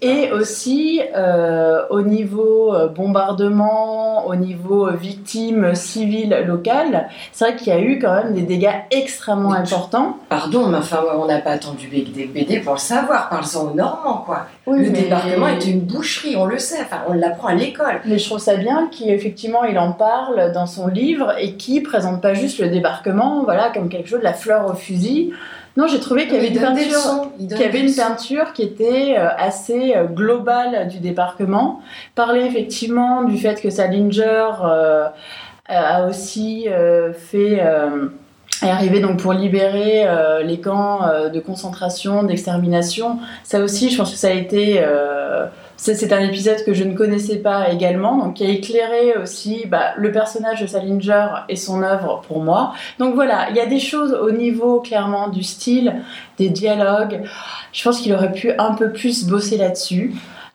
[0.00, 7.56] Et aussi euh, au niveau euh, bombardement, au niveau euh, victimes civiles locales, c'est vrai
[7.56, 10.18] qu'il y a eu quand même des dégâts extrêmement importants.
[10.28, 13.28] Pardon, mais enfin, on n'a pas attendu BD pour le savoir.
[13.28, 14.46] Parle-en aux Normands, quoi.
[14.66, 16.82] le débarquement est une boucherie, on le sait.
[16.82, 18.00] Enfin, on l'apprend à l'école.
[18.04, 22.20] Mais je trouve ça bien qu'effectivement il en parle dans son livre et qui présente
[22.20, 25.32] pas juste le débarquement, voilà, comme quelque chose de la fleur au fusil.
[25.76, 27.30] Non, j'ai trouvé qu'il y avait une peinture.
[27.38, 31.80] qu'il y avait une peinture qui était euh, assez euh, globale du débarquement.
[32.14, 35.08] Parler effectivement du fait que Salinger euh,
[35.66, 38.08] a aussi euh, fait euh,
[38.62, 40.06] est arrivé donc pour libérer
[40.44, 41.00] les camps
[41.32, 43.18] de concentration, d'extermination.
[43.42, 44.80] Ça aussi, je pense que ça a été
[45.76, 49.94] c'est un épisode que je ne connaissais pas également, donc qui a éclairé aussi bah,
[49.96, 52.74] le personnage de Salinger et son œuvre pour moi.
[52.98, 56.02] Donc voilà, il y a des choses au niveau clairement du style,
[56.38, 57.22] des dialogues.
[57.72, 60.14] Je pense qu'il aurait pu un peu plus bosser là-dessus.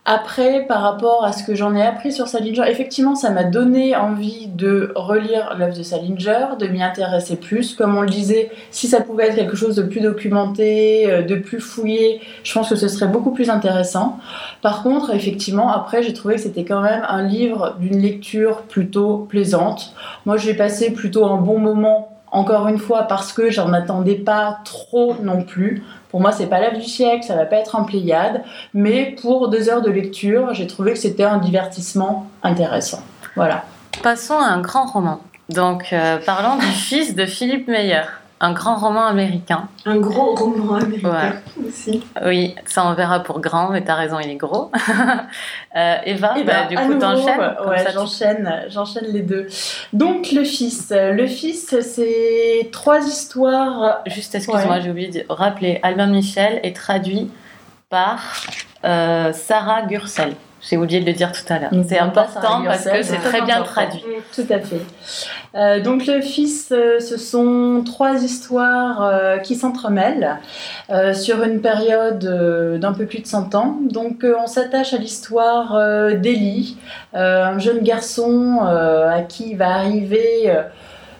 [0.09, 3.93] Après, par rapport à ce que j'en ai appris sur Salinger, effectivement, ça m'a donné
[3.93, 7.75] envie de relire l'œuvre de Salinger, de m'y intéresser plus.
[7.75, 11.35] Comme on le disait, si ça pouvait être quelque chose de plus documenté, euh, de
[11.35, 14.17] plus fouillé, je pense que ce serait beaucoup plus intéressant.
[14.61, 19.27] Par contre, effectivement, après, j'ai trouvé que c'était quand même un livre d'une lecture plutôt
[19.29, 19.93] plaisante.
[20.25, 24.59] Moi, j'ai passé plutôt un bon moment, encore une fois, parce que j'en attendais pas
[24.65, 25.83] trop non plus.
[26.09, 29.49] Pour moi, c'est pas l'œuvre du siècle, ça va pas être en Pléiade, mais pour
[29.49, 33.01] deux heures de lecture, j'ai trouvé que c'était un divertissement intéressant.
[33.35, 33.63] Voilà.
[34.03, 35.19] Passons à un grand roman.
[35.49, 38.03] Donc, euh, parlons du fils de Philippe Meyer,
[38.39, 39.67] un grand roman américain.
[39.85, 41.67] Un gros roman américain Ouais.
[41.67, 42.03] aussi.
[42.23, 44.71] Oui, ça on verra pour grand, mais t'as raison, il est gros.
[45.75, 47.39] Euh, Eva, Eh bah, ben, du coup, t'enchaînes.
[47.67, 49.47] ouais, j'enchaîne, j'enchaîne les deux.
[49.93, 53.99] Donc le fils, le fils, c'est trois histoires.
[54.07, 54.81] Juste, excuse-moi, Ouais.
[54.81, 55.79] j'ai oublié de rappeler.
[55.83, 57.29] Albin Michel est traduit
[57.89, 58.19] par
[58.85, 60.33] euh, Sarah Gursel.
[60.61, 61.71] J'ai oublié de le dire tout à l'heure.
[61.87, 64.03] C'est important parce que c'est très bien traduit.
[64.33, 64.81] Tout à fait.
[65.55, 70.37] Euh, donc le fils, euh, ce sont trois histoires euh, qui s'entremêlent
[71.13, 73.77] sur une période d'un peu plus de 100 ans.
[73.81, 75.77] Donc on s'attache à l'histoire
[76.15, 76.77] d'Elie,
[77.13, 80.53] un jeune garçon à qui va arriver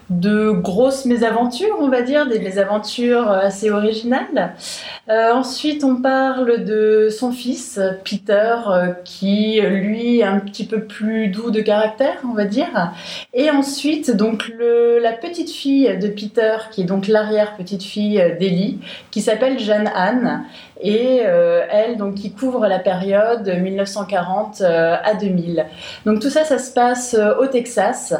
[0.09, 4.53] de grosses mésaventures, on va dire, des mésaventures assez originales.
[5.09, 10.81] Euh, ensuite, on parle de son fils, Peter, euh, qui, lui, est un petit peu
[10.81, 12.91] plus doux de caractère, on va dire.
[13.33, 19.59] Et ensuite, donc, la petite fille de Peter, qui est donc l'arrière-petite-fille d'Ellie, qui s'appelle
[19.59, 20.43] Jeanne-Anne,
[20.81, 25.65] et euh, elle, donc, qui couvre la période 1940 euh, à 2000.
[26.05, 28.13] Donc, tout ça, ça se passe au Texas.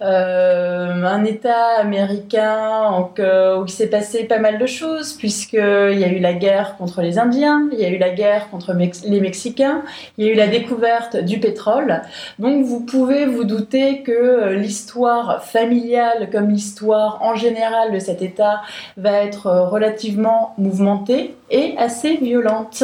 [0.00, 5.58] Un État américain où il s'est passé pas mal de choses, puisqu'il
[5.98, 8.72] y a eu la guerre contre les Indiens, il y a eu la guerre contre
[8.72, 9.82] les Mexicains,
[10.16, 12.02] il y a eu la découverte du pétrole.
[12.38, 18.22] Donc vous pouvez vous douter que euh, l'histoire familiale, comme l'histoire en général de cet
[18.22, 18.62] État,
[18.96, 22.82] va être euh, relativement mouvementée et assez violente.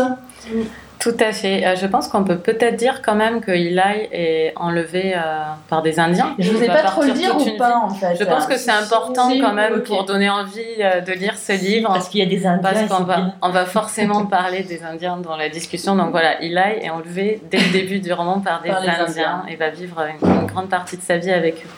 [1.05, 1.67] Tout à fait.
[1.67, 3.79] Euh, je pense qu'on peut peut-être dire quand même que Eli
[4.11, 6.35] est enlevé euh, par des Indiens.
[6.39, 8.17] Je ne sais pas trop le dire ou pas en fait.
[8.19, 11.93] Je pense que c'est important quand même pour donner envie euh, de lire ce livre.
[11.93, 12.63] Parce qu'il y a des Indiens.
[12.63, 15.95] Parce qu'on va, on va forcément parler des Indiens dans la discussion.
[15.95, 19.69] Donc voilà, Eli est enlevé dès le début du roman par des Indiens, et va
[19.69, 21.71] vivre une, grande partie de sa vie avec eux.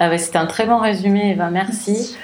[0.00, 1.50] Ah C'était un très bon résumé, Eva.
[1.50, 2.16] Merci.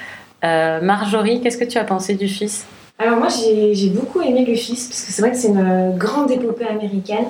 [0.43, 2.67] Marjorie, qu'est-ce que tu as pensé du fils?
[2.99, 6.31] Alors moi j'ai beaucoup aimé Le Fils, parce que c'est vrai que c'est une grande
[6.31, 7.25] épopée américaine.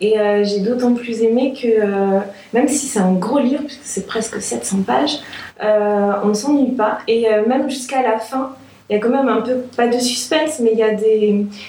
[0.00, 2.20] Et euh, j'ai d'autant plus aimé que, euh,
[2.52, 5.18] même si c'est un gros livre, puisque c'est presque 700 pages,
[5.62, 6.98] euh, on ne s'ennuie pas.
[7.06, 8.50] Et même jusqu'à la fin,
[8.90, 10.94] il y a quand même un peu, pas de suspense, mais il y a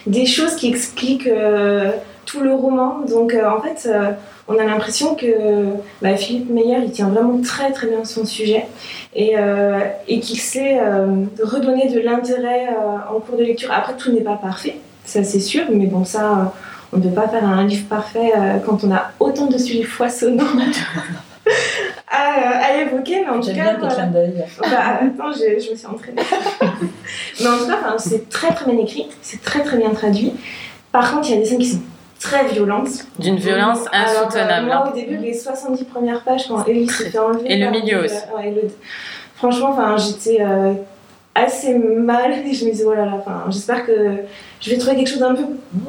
[0.07, 1.29] des choses qui expliquent
[2.25, 2.99] tout le roman.
[3.07, 3.89] Donc en fait,
[4.47, 5.25] on a l'impression que
[6.01, 8.67] bah, Philippe Meyer, il tient vraiment très très bien son sujet
[9.15, 13.71] et, euh, et qu'il sait euh, redonner de l'intérêt euh, en cours de lecture.
[13.71, 16.53] Après, tout n'est pas parfait, ça c'est sûr, mais bon, ça,
[16.93, 18.33] on ne peut pas faire un livre parfait
[18.65, 20.43] quand on a autant de sujets foisonnants.
[22.07, 23.73] à, à, évoquer, mais en tout cas.
[23.73, 23.89] Bien.
[24.61, 26.21] Bah, attends, je, je, me suis entraînée.
[27.41, 30.33] mais en tout cas, c'est très très bien écrit, c'est très très bien traduit.
[30.91, 31.81] Par contre, il y a des scènes qui sont
[32.19, 32.89] très violente.
[33.19, 34.67] D'une violence insoutenable.
[34.67, 37.51] moi, au début, les 70 premières pages, quand Ellie s'est fait enlever.
[37.51, 38.15] Et le milieu aussi.
[39.35, 40.73] Franchement, enfin, j'étais euh,
[41.33, 43.91] assez mal et je me disais, oh là là, j'espère que
[44.61, 45.43] je vais trouver quelque chose d'un peu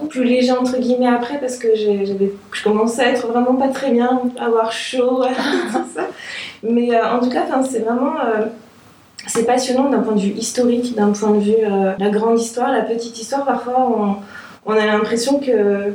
[0.09, 4.21] plus léger, entre guillemets, après, parce que je commençais à être vraiment pas très bien,
[4.39, 5.23] à avoir chaud,
[5.73, 6.09] tout ça.
[6.63, 8.15] Mais euh, en tout cas, c'est vraiment.
[8.25, 8.47] Euh,
[9.29, 11.57] c'est passionnant d'un point de vue historique, d'un point de vue
[11.99, 13.45] la grande histoire, la petite histoire.
[13.45, 14.17] Parfois, on,
[14.67, 15.95] on a l'impression que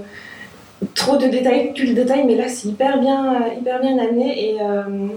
[0.95, 5.07] trop de détails tu le détail, mais là c'est hyper bien, hyper amené et, euh,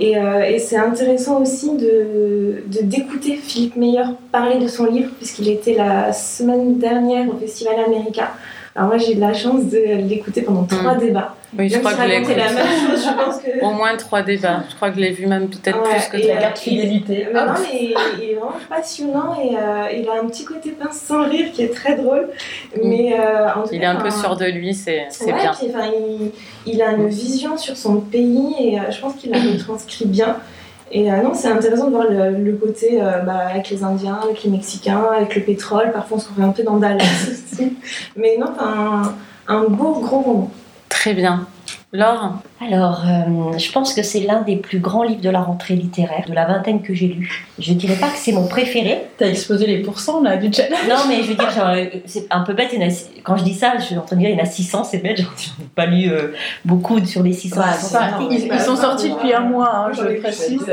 [0.00, 5.74] euh, et c'est intéressant aussi de, d'écouter Philippe Meyer parler de son livre, puisqu'il était
[5.74, 8.28] la semaine dernière au Festival Américain.
[8.76, 11.00] Alors moi j'ai eu la chance de l'écouter pendant trois mm.
[11.00, 11.34] débats.
[11.58, 13.64] Oui, je crois que l'ai la même chose, je pense que...
[13.64, 14.64] Au moins trois débats.
[14.68, 17.28] Je crois que je l'ai vu même peut-être plus que la carte fidélité.
[17.32, 21.24] non, mais il, est vraiment passionnant et euh, il a un petit côté pince sans
[21.26, 22.28] rire qui est très drôle.
[22.76, 22.80] Mm.
[22.88, 25.52] Mais euh, en tout il est un peu sûr de lui, c'est ouais, bien.
[25.54, 25.68] Puis,
[26.66, 30.06] il, il, a une vision sur son pays et euh, je pense qu'il la retranscrit
[30.06, 30.36] bien.
[30.92, 35.02] Et non, c'est intéressant de voir le, côté bah, avec les Indiens, avec les Mexicains,
[35.16, 35.90] avec le pétrole.
[35.92, 37.76] Parfois, on se retrouve un peu dans Dallas aussi.
[38.16, 39.14] Mais non, un,
[39.48, 40.50] un beau gros roman.
[40.88, 41.46] Très bien.
[41.96, 45.74] Laure Alors, euh, je pense que c'est l'un des plus grands livres de la rentrée
[45.74, 47.46] littéraire, de la vingtaine que j'ai lu.
[47.58, 49.06] Je ne dirais pas que c'est mon préféré.
[49.18, 50.68] T'as exposé les pourcents là du chat.
[50.88, 52.74] Non, mais je veux dire, c'est un peu bête.
[53.24, 54.84] Quand je dis ça, je suis en train de dire il y en a 600,
[54.84, 55.18] c'est bête.
[55.18, 56.32] J'en ai pas lu euh,
[56.64, 57.60] beaucoup sur les 600.
[58.30, 60.66] ils, sont sortis depuis un mois, hein, je le précise.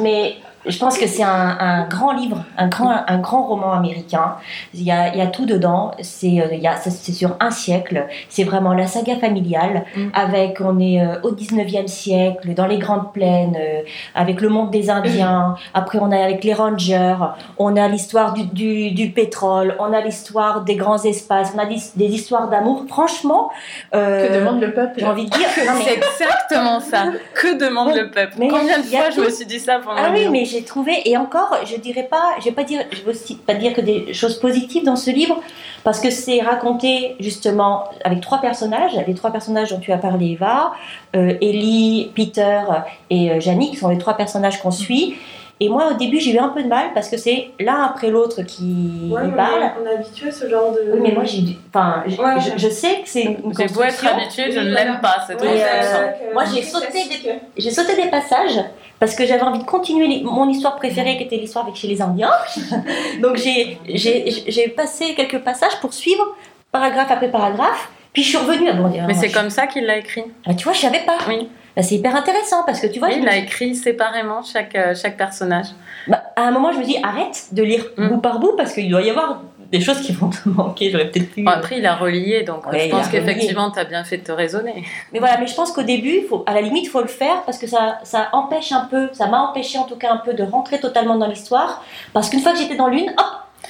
[0.00, 4.36] Mais je pense que c'est un, grand livre, un grand, un grand roman américain.
[4.74, 5.92] Il y a, il y a tout dedans.
[6.02, 8.06] C'est, euh, il y a, c'est sur un siècle.
[8.28, 9.84] C'est vraiment la saga familiale.
[9.96, 10.08] Mm.
[10.12, 13.82] Avec, on est euh, au 19e siècle, dans les grandes plaines, euh,
[14.14, 15.54] avec le monde des Indiens.
[15.72, 17.16] Après, on est avec les Rangers.
[17.58, 19.76] On a l'histoire du, du, du pétrole.
[19.78, 21.52] On a l'histoire des grands espaces.
[21.54, 22.84] On a des, des histoires d'amour.
[22.86, 23.50] Franchement.
[23.92, 24.94] que demande le peuple?
[24.98, 25.48] J'ai envie de dire.
[25.54, 27.06] C'est exactement ça.
[27.34, 28.34] Que demande le peuple?
[28.38, 31.16] Combien de fois je me suis dit ça pendant Ah oui, mais j'ai trouvé, et
[31.16, 34.84] encore, je dirais pas, je vais pas dire, veux pas dire que des choses positives
[34.84, 35.40] dans ce livre,
[35.84, 40.32] parce que c'est raconté justement avec trois personnages, les trois personnages dont tu as parlé,
[40.32, 40.72] Eva,
[41.16, 42.62] euh, Ellie, Peter
[43.08, 45.16] et euh, qui sont les trois personnages qu'on suit.
[45.62, 48.08] Et moi, au début, j'ai eu un peu de mal parce que c'est l'un après
[48.08, 49.72] l'autre qui ouais, parle.
[49.82, 50.90] On est habitué à ce genre de.
[50.90, 54.58] Oui, mais moi, j'ai, enfin, je, sais que c'est une J'ai beau être habituée, je
[54.58, 58.58] ne l'aime pas cette euh, Moi, j'ai sauté, des, j'ai sauté des passages
[58.98, 62.00] parce que j'avais envie de continuer mon histoire préférée qui était l'histoire avec chez les
[62.00, 62.32] Indiens.
[63.20, 66.24] Donc j'ai, j'ai, passé quelques passages pour suivre
[66.72, 67.90] paragraphe après paragraphe.
[68.14, 70.24] Puis je suis revenue à bon, Mais c'est comme ça qu'il l'a écrit.
[70.46, 71.18] Ah, tu vois, je savais pas.
[71.28, 71.48] Oui.
[71.76, 73.10] Bah, c'est hyper intéressant parce que tu vois.
[73.10, 75.66] il a écrit séparément chaque, euh, chaque personnage.
[76.08, 78.08] Bah, à un moment, je me dis arrête de lire mm.
[78.08, 80.90] bout par bout parce qu'il doit y avoir des choses qui vont te manquer.
[80.90, 81.44] J'aurais peut-être pu.
[81.46, 84.84] après, il a relié, donc je pense qu'effectivement, tu as bien fait de te raisonner.
[85.12, 87.42] Mais voilà, mais je pense qu'au début, faut, à la limite, il faut le faire
[87.44, 90.34] parce que ça, ça empêche un peu, ça m'a empêché en tout cas un peu
[90.34, 91.84] de rentrer totalement dans l'histoire.
[92.12, 93.26] Parce qu'une fois que j'étais dans l'une, hop,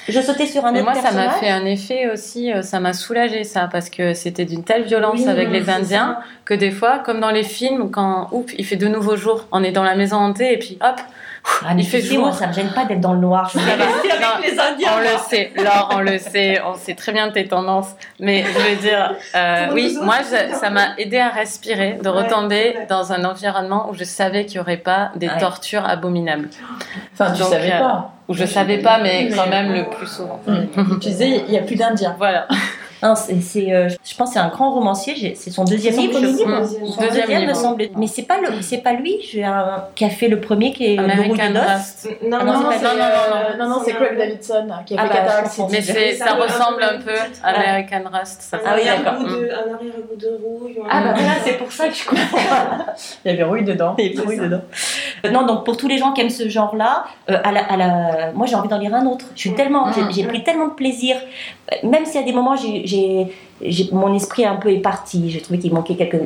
[0.09, 2.93] je sautais sur un autre moi, ça m'a fait un effet aussi, euh, ça m'a
[2.93, 7.21] soulagé ça, parce que c'était d'une telle violence avec les Indiens que des fois, comme
[7.21, 10.17] dans les films, quand oups, il fait de nouveaux jours, on est dans la maison
[10.17, 10.97] hantée et puis hop,
[11.67, 12.39] Ah, mais Il fait sais, moi, jour.
[12.39, 13.51] ça me gêne pas d'être dans le noir.
[13.55, 13.85] Je vais va.
[13.87, 14.89] rester avec les Indiens.
[14.95, 17.93] On le sait, Laure, on le sait, on sait très bien tes tendances.
[18.19, 22.75] Mais je veux dire, euh, oui, moi, je- ça m'a aidé à respirer, de retomber
[22.77, 22.87] ouais.
[22.91, 25.39] dans un environnement où je savais qu'il n'y aurait pas des Ouais.
[25.39, 26.51] tortures abominables.
[27.15, 28.13] Enfin, tu Donc, savais euh, pas.
[28.31, 30.40] Où je savais pas, mais Mais- quand même le plus souvent.
[31.01, 32.14] Tu disais, il n'y a plus d'Indiens.
[32.16, 32.47] Voilà.
[33.03, 35.15] Non, c'est, c'est, euh, je pense que c'est un grand romancier.
[35.17, 36.13] j'ai- C'est son deuxième Son livre.
[36.13, 36.65] premier je- livre, Mmh.
[36.67, 37.85] Son Deuxième deuxième, me semble.
[37.97, 40.95] Mais c'est pas le, c'est pas lui j'ai un- qui a fait le premier qui
[40.95, 41.35] est American.
[41.55, 42.09] Rust.
[42.23, 44.69] Non, Ah non, non, non, c'est non, non, euh, non, non, non, c'est Craig Davidson
[44.85, 45.69] qui a Ah fait bah, comprends.
[45.69, 45.69] City.
[45.71, 47.19] Mais c'est, Ça ça ressemble un peu- Ouais.
[47.43, 48.43] American Rust.
[48.43, 49.21] Ça Un Ah oui, d'accord.
[49.21, 50.79] de- Un arrière-goût de rouille.
[50.91, 52.39] Ah bah voilà, c'est pour ça que je comprends.
[53.25, 53.95] Il y avait Rouille dedans.
[53.99, 54.61] Il y a plus dedans.
[55.33, 58.33] Non, donc pour tous les gens qui aiment ce genre-là, euh, à la, à la...
[58.33, 59.25] moi j'ai envie d'en lire un autre.
[59.35, 61.17] Je suis tellement, j'ai- j'ai pris tellement de plaisir,
[61.73, 62.85] Euh, même si à des moments j'ai,
[63.92, 65.31] mon esprit est un peu éparti.
[65.31, 66.22] J'ai trouvé qu'il manquait quelques,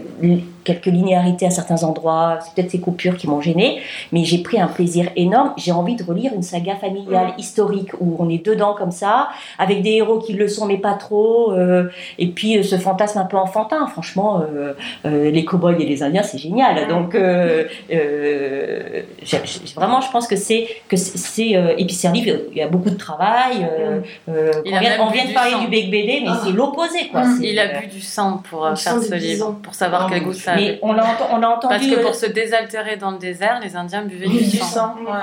[0.65, 2.39] quelques linéarités à certains endroits.
[2.43, 3.81] C'est peut-être ces coupures qui m'ont gêné,
[4.13, 5.53] mais j'ai pris un plaisir énorme.
[5.57, 9.83] J'ai envie de relire une saga familiale historique où on est dedans comme ça, avec
[9.83, 11.85] des héros qui le sont mais pas trop, euh,
[12.19, 13.87] et puis euh, ce fantasme un peu enfantin.
[13.87, 14.73] Franchement, euh,
[15.07, 16.89] euh, les cow-boys et les indiens, c'est génial.
[16.89, 19.39] Donc euh, euh, j'ai-
[19.77, 22.39] vraiment, je pense que c'est que c'est- c'est euh, et puis c'est un livre.
[22.53, 23.57] Il y a beaucoup de travail.
[23.71, 25.61] euh, euh, Il on a vient, on de parler sang.
[25.63, 26.41] du Bec BD, mais Ah.
[26.45, 27.25] c'est l'opposé quoi.
[27.25, 27.41] Mm.
[27.43, 30.33] Il a bu du sang pour Du faire ce livre, pour savoir Oh quel goût
[30.33, 30.41] Dieu.
[30.55, 30.73] Ça avait.
[30.73, 31.67] mais on l'a on entendu.
[31.69, 34.65] Parce que euh, pour se désaltérer dans le désert, les Indiens buvaient Du du sang.
[34.65, 34.95] sang.
[35.05, 35.21] ouais.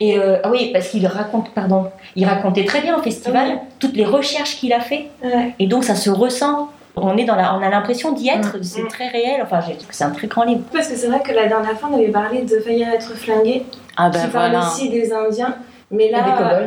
[0.00, 3.58] Et euh, ah oui, parce qu'il raconte, pardon, il racontait très bien au festival Oui.
[3.78, 5.54] toutes les recherches qu'il a fait, Ouais.
[5.58, 6.70] et donc ça se ressent.
[6.98, 8.88] On est dans la, on a l'impression d'y être, c'est Mm.
[8.88, 9.40] très réel.
[9.42, 10.62] Enfin, j'ai trouvé que c'est un très grand livre.
[10.72, 13.64] Parce que c'est vrai que la dernière fois, on avait parlé de Faillir être flingué,
[13.98, 15.56] Ah ben qui parle voilà, aussi des Indiens.
[15.90, 16.18] Mais là,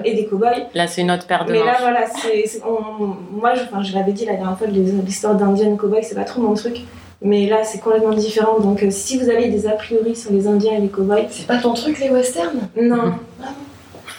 [0.06, 0.68] Et des cow-boys.
[0.74, 1.82] là c'est une autre paire de Mais là, manches.
[1.82, 5.36] voilà, c'est, c'est- on- moi, je, enfin, je l'avais dit la dernière fois, les- l'histoire
[5.36, 6.78] d'Indiens et cow-boys, c'est pas trop mon truc.
[7.22, 8.60] Mais là, c'est complètement différent.
[8.60, 11.48] Donc, euh, si vous avez des a priori sur les Indiens et les cow-boys, C'est
[11.48, 12.70] pas ton truc, les westerns?
[12.82, 13.14] Non.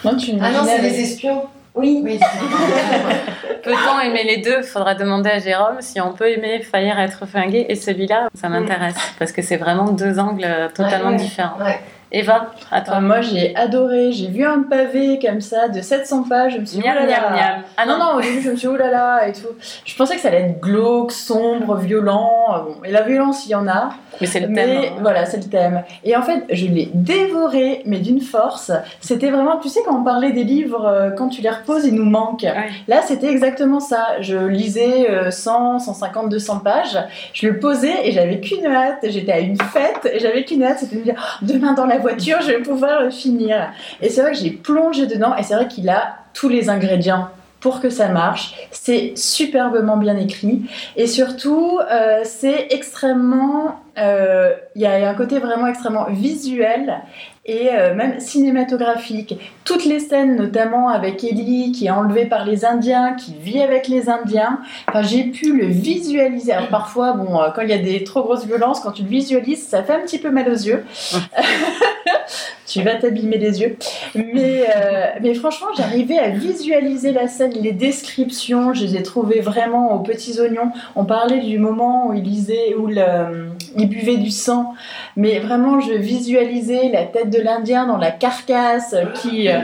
[0.05, 1.43] Non, tu Ah non, c'est les espions.
[1.73, 2.01] Oui.
[2.03, 2.19] Oui.
[3.63, 4.61] Peut-on aimer les deux?
[4.61, 8.95] Faudra demander à Jérôme si on peut aimer Faillir être flingué et celui-là, ça m'intéresse
[9.19, 11.21] parce que c'est vraiment deux angles euh, totalement Ouais, ouais.
[11.21, 11.57] différents.
[11.63, 11.79] Ouais.
[12.11, 12.95] Eva, à toi.
[12.97, 14.11] Ah, moi, j'ai adoré.
[14.11, 16.53] J'ai vu un pavé comme ça de 700 pages.
[16.53, 17.29] Je me suis dit, Miam, oh là miam, là.
[17.35, 17.61] miam.
[17.77, 19.47] Ah non, non, au début, je me suis dit, oh là là, et tout.
[19.85, 22.29] Je pensais que ça allait être glauque, sombre, violent.
[22.53, 23.91] euh, Bon, et la violence, il y en a.
[24.19, 24.81] mais c'est le mais thème.
[24.83, 24.97] hein.
[25.01, 25.83] voilà, c'est le thème.
[26.03, 28.71] Et en fait, je l'ai dévoré, mais d'une force.
[28.99, 31.95] C'était vraiment, tu sais, quand on parlait des livres, euh, quand tu les reposes, ils
[31.95, 32.41] nous manquent.
[32.43, 32.69] Ouais.
[32.87, 34.17] Là, c'était exactement ça.
[34.21, 36.99] Je lisais euh, 100, 150, 200 pages.
[37.33, 38.99] Je le posais et j'avais qu'une hâte.
[39.03, 40.79] J'étais à une fête et j'avais qu'une hâte.
[40.79, 43.71] C'était de me dire, Oh, demain dans la voiture, je vais pouvoir le finir.
[44.01, 47.29] Et c'est vrai que j'ai plongé dedans et c'est vrai qu'il a tous les ingrédients
[47.59, 48.55] pour que ça marche.
[48.71, 50.63] C'est superbement bien écrit
[50.97, 53.81] et surtout, euh, c'est extrêmement.
[53.97, 57.01] Euh, Il y a un côté vraiment extrêmement visuel
[57.45, 59.35] et euh, même cinématographique.
[59.65, 63.87] Toutes les scènes, notamment avec Ellie qui est enlevée par les Indiens, qui vit avec
[63.87, 66.53] les Indiens, enfin, j'ai pu le visualiser.
[66.53, 69.09] Alors parfois, bon, euh, quand il y a des trop grosses violences, quand tu le
[69.09, 70.85] visualises, ça fait un petit peu mal aux yeux.
[72.67, 73.75] tu vas t'abîmer les yeux.
[74.15, 79.41] Mais, euh, mais franchement, j'arrivais à visualiser la scène, les descriptions, je les ai trouvées
[79.41, 80.71] vraiment aux petits oignons.
[80.95, 83.49] On parlait du moment où il lisait, où le-
[83.81, 84.73] il buvait du sang,
[85.15, 89.49] mais vraiment, je visualisais la tête de l'Indien dans la carcasse qui.
[89.49, 89.59] euh,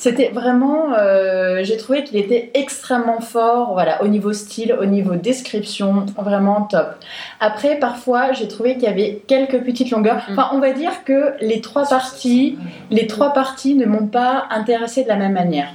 [0.00, 5.14] c'était vraiment, euh, j'ai trouvé qu'il était extrêmement fort, voilà, au niveau style, au niveau
[5.14, 6.94] description, vraiment top.
[7.38, 10.22] Après, parfois, j'ai trouvé qu'il y avait quelques petites longueurs.
[10.30, 12.56] Enfin, on va dire que les trois parties,
[12.90, 15.68] les trois parties ne m'ont pas intéressée de la même manière.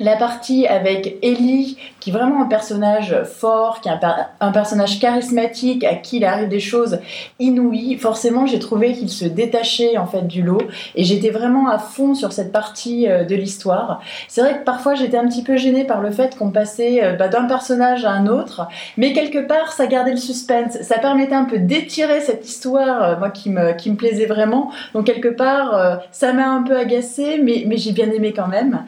[0.00, 4.50] La partie avec Ellie, qui est vraiment un personnage fort, qui est un, per- un
[4.50, 6.98] personnage charismatique, à qui il arrive des choses
[7.38, 10.62] inouïes, forcément j'ai trouvé qu'il se détachait en fait du lot
[10.94, 14.00] et j'étais vraiment à fond sur cette partie euh, de l'histoire.
[14.28, 17.12] C'est vrai que parfois j'étais un petit peu gênée par le fait qu'on passait euh,
[17.12, 21.34] bah, d'un personnage à un autre, mais quelque part ça gardait le suspense, ça permettait
[21.34, 24.70] un peu d'étirer cette histoire, euh, moi qui me, qui me plaisait vraiment.
[24.94, 28.84] Donc quelque part ça m'a un peu agacée, mais, mais j'ai bien aimé quand même.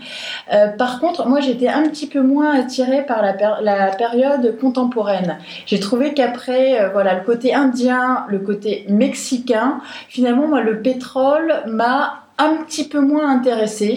[0.95, 5.39] Par contre, moi j'étais un petit peu moins attirée par la, période contemporaine.
[5.67, 11.53] J'ai trouvé qu'après, euh, voilà, le côté indien, le côté mexicain, finalement, moi, le pétrole
[11.67, 13.97] m'a un petit peu moins intéressée.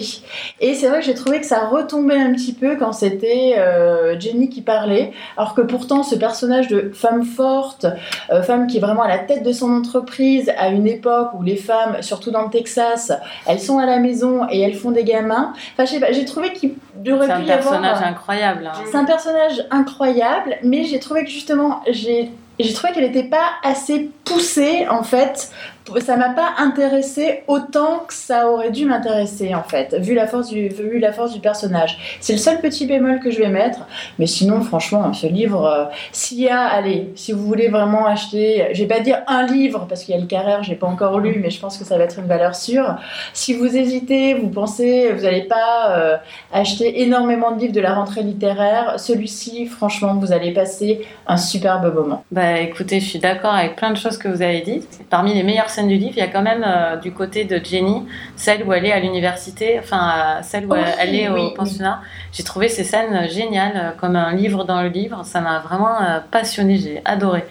[0.60, 4.18] Et c'est vrai que j'ai trouvé que ça retombait un petit peu quand c'était euh,
[4.20, 7.86] Jenny qui parlait, alors que pourtant ce personnage de femme forte,
[8.30, 11.42] euh, femme qui est vraiment à la tête de son entreprise, à une époque où
[11.42, 13.12] les femmes, surtout dans le Texas,
[13.46, 15.52] elles sont à la maison et elles font des gamins.
[15.74, 16.74] Enfin, je sais pas, j'ai trouvé qu'il
[17.12, 17.80] aurait C'est un pu y avoir...
[17.80, 18.66] personnage incroyable.
[18.72, 18.84] hein.
[18.90, 23.50] C'est un personnage incroyable, mais j'ai trouvé que justement, j'ai j'ai trouvé qu'elle n'était pas
[23.62, 25.52] assez poussée en fait
[26.00, 30.48] ça m'a pas intéressé autant que ça aurait dû m'intéresser en fait, vu la force
[30.48, 32.18] du, vu la force du personnage.
[32.20, 33.86] C'est le seul petit bémol que je vais mettre,
[34.18, 38.68] mais sinon franchement, ce livre, euh, s'il y a, allez, si vous voulez vraiment acheter,
[38.72, 41.18] je vais pas dire un livre parce qu'il y a le Carrère, j'ai pas encore
[41.18, 42.96] lu, mais je pense que ça va être une valeur sûre.
[43.32, 46.16] Si vous hésitez, vous pensez, vous n'allez pas euh,
[46.52, 51.94] acheter énormément de livres de la rentrée littéraire, celui-ci, franchement, vous allez passer un superbe
[51.94, 52.24] moment.
[52.30, 55.00] Bah écoutez, je suis d'accord avec plein de choses que vous avez dites.
[55.10, 58.06] Parmi les meilleures du livre, il y a quand même euh, du côté de Jenny,
[58.36, 61.54] celle où elle est à l'université, enfin celle où elle est au oui.
[61.54, 62.00] pensionnat.
[62.32, 65.22] J'ai trouvé ces scènes géniales, euh, comme un livre dans le livre.
[65.24, 67.44] Ça m'a vraiment euh, passionnée, j'ai adoré.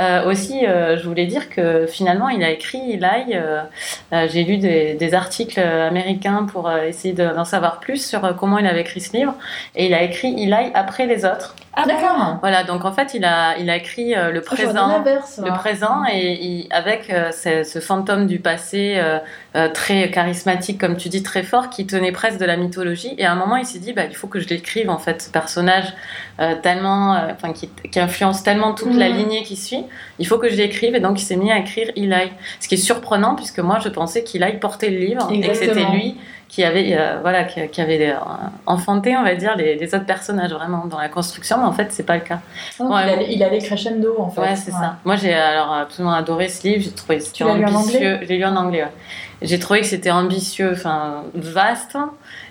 [0.00, 3.34] Euh, aussi, euh, je voulais dire que finalement, il a écrit Eli.
[3.34, 3.62] euh,
[4.12, 8.24] euh, J'ai lu des, des articles américains pour euh, essayer de- d'en savoir plus sur
[8.24, 9.34] euh, comment il avait écrit ce livre.
[9.74, 11.54] Et il a écrit Eli après les autres.
[11.74, 12.36] Ah, D'accord.
[12.40, 15.04] Voilà, donc en fait, il a, il a écrit euh, le j'aurais présent.
[15.44, 19.00] Le présent et il- avec euh, ce, ce fantôme du passé
[19.54, 23.14] euh, très charismatique, comme tu dis, très fort, qui tenait presque de la mythologie.
[23.18, 25.20] Et à un moment, il s'est dit, bah, il faut que je l'écrive en fait,
[25.22, 25.92] ce personnage
[26.40, 29.16] euh, tellement, euh, enfin, qui, qui influence tellement toute la Mhm.
[29.18, 29.84] lignée qui suit.
[30.18, 32.30] Il faut que je l'écrive et donc il s'est mis à écrire Eli.
[32.60, 35.84] Ce qui est surprenant puisque moi, je pensais qu'Eli portait le livre et que c'était
[35.92, 36.16] lui
[36.48, 38.14] qui avait, voilà, qui, qui avait
[38.66, 41.88] enfanté, on va dire, les, les autres personnages vraiment dans la construction, mais en fait,
[41.92, 42.40] c'est pas le cas.
[42.78, 42.86] Ouais.
[42.90, 44.40] il, allait, il allait crescendo en fait.
[44.42, 44.96] Ouais, c'est ça.
[45.04, 46.82] Moi, j'ai alors absolument adoré ce livre.
[46.84, 48.18] J'ai trouvé c'était ambitieux.
[48.22, 48.82] J'ai lu en anglais.
[48.82, 48.90] ouais.
[49.42, 51.96] J'ai trouvé que c'était ambitieux, enfin vaste.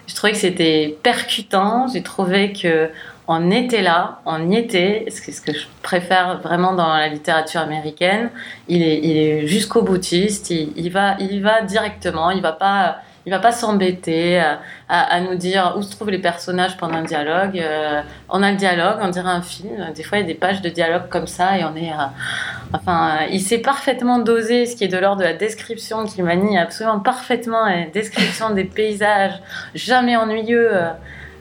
[0.07, 1.87] J'ai trouvé que c'était percutant.
[1.87, 2.89] J'ai trouvé que
[3.27, 5.05] on était là, on y était.
[5.09, 8.29] Ce que, je préfère vraiment dans la littérature américaine.
[8.67, 10.49] Il est, jusqu'au boutiste.
[10.49, 12.31] Il, il va, il va directement.
[12.31, 12.97] Il va pas.
[13.27, 14.41] Il va pas s'embêter
[14.89, 17.59] à nous dire où se trouvent les personnages pendant un dialogue.
[17.59, 19.91] Euh, on a le dialogue, on dirait un film.
[19.95, 21.91] Des fois, il y a des pages de dialogue comme ça et on est.
[21.91, 22.07] euh,
[22.73, 26.23] Enfin, euh, il sait parfaitement doser ce qui est de l'ordre de la description, qu'il
[26.23, 29.41] manie absolument parfaitement la description des paysages,
[29.75, 30.69] jamais ennuyeux.
[30.73, 30.89] euh,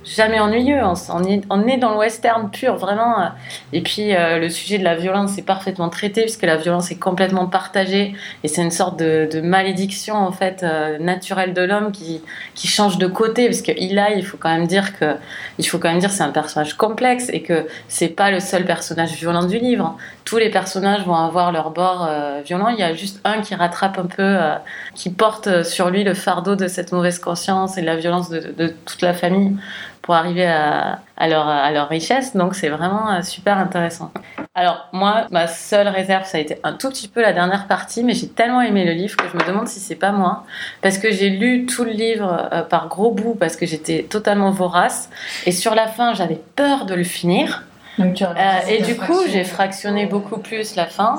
[0.02, 3.20] Jamais ennuyeux, on, est, dans le western pur, vraiment.
[3.20, 3.26] euh.
[3.74, 7.46] Et puis le sujet de la violence est parfaitement traité, puisque la violence est complètement
[7.46, 10.64] partagée, et c'est une sorte de, malédiction en fait
[11.00, 12.22] naturelle de l'homme qui,
[12.66, 15.16] change de côté, parce que Eli, il faut quand même dire que,
[15.64, 19.12] faut quand même dire, c'est un personnage complexe et que c'est pas le seul personnage
[19.12, 19.98] violent du livre
[20.30, 22.68] tous les personnages vont avoir leur bord euh, violent.
[22.68, 24.54] Il y a juste un qui rattrape un peu, euh,
[24.94, 28.68] qui porte sur lui le fardeau de cette mauvaise conscience et de la violence de,
[28.86, 29.56] toute la famille
[30.02, 32.36] pour arriver à, à leur, à leur richesse.
[32.36, 34.12] Donc c'est vraiment euh, super intéressant.
[34.54, 38.04] Alors moi, ma seule réserve, ça a été un tout petit peu la dernière partie,
[38.04, 40.44] mais j'ai tellement aimé le livre que je me demande si c'est pas moi,
[40.80, 44.52] parce que j'ai lu tout le livre euh, par gros bouts, parce que j'étais totalement
[44.52, 45.10] vorace,
[45.44, 47.64] et sur la fin, j'avais peur de le finir.
[48.00, 48.34] Donc Euh,
[48.68, 51.18] et du coup, j'ai fractionné beaucoup plus la fin.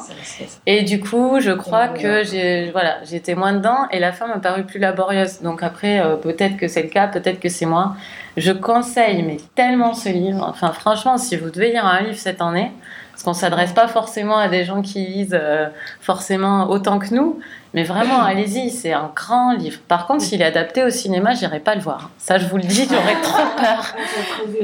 [0.66, 2.00] Et du coup, je crois Ouais.
[2.02, 5.42] que j'ai, voilà, j'étais moins dedans et la fin m'a paru plus laborieuse.
[5.42, 7.96] Donc après, euh, peut-être que c'est le cas, peut-être que c'est moi.
[8.38, 10.46] Je conseille, mais tellement ce livre.
[10.50, 12.72] Enfin, franchement, si vous devez lire un livre cette année,
[13.24, 15.67] parce qu'on s'adresse pas forcément à des gens qui lisent euh,
[15.99, 17.39] forcément autant que nous,
[17.76, 19.80] mais vraiment, allez-y, c'est un grand livre.
[19.88, 22.09] Par contre, s'il est adapté au cinéma, j'irai pas le voir.
[22.17, 23.93] Ça, je vous le dis, j'aurais trop peur.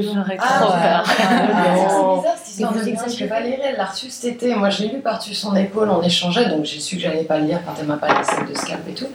[0.00, 0.82] J'aurais Ah, trop ouais.
[0.82, 1.04] peur.
[1.06, 2.74] Ah, c'est bizarre
[3.06, 3.28] cette histoire.
[3.28, 4.52] Valérie, elle l'a reçu cet été.
[4.56, 7.38] Moi, je l'ai lu par-dessus son épaule, on échangeait, donc j'ai su que j'allais pas
[7.38, 9.06] le lire quand elle m'a pas laissé de scalp et tout.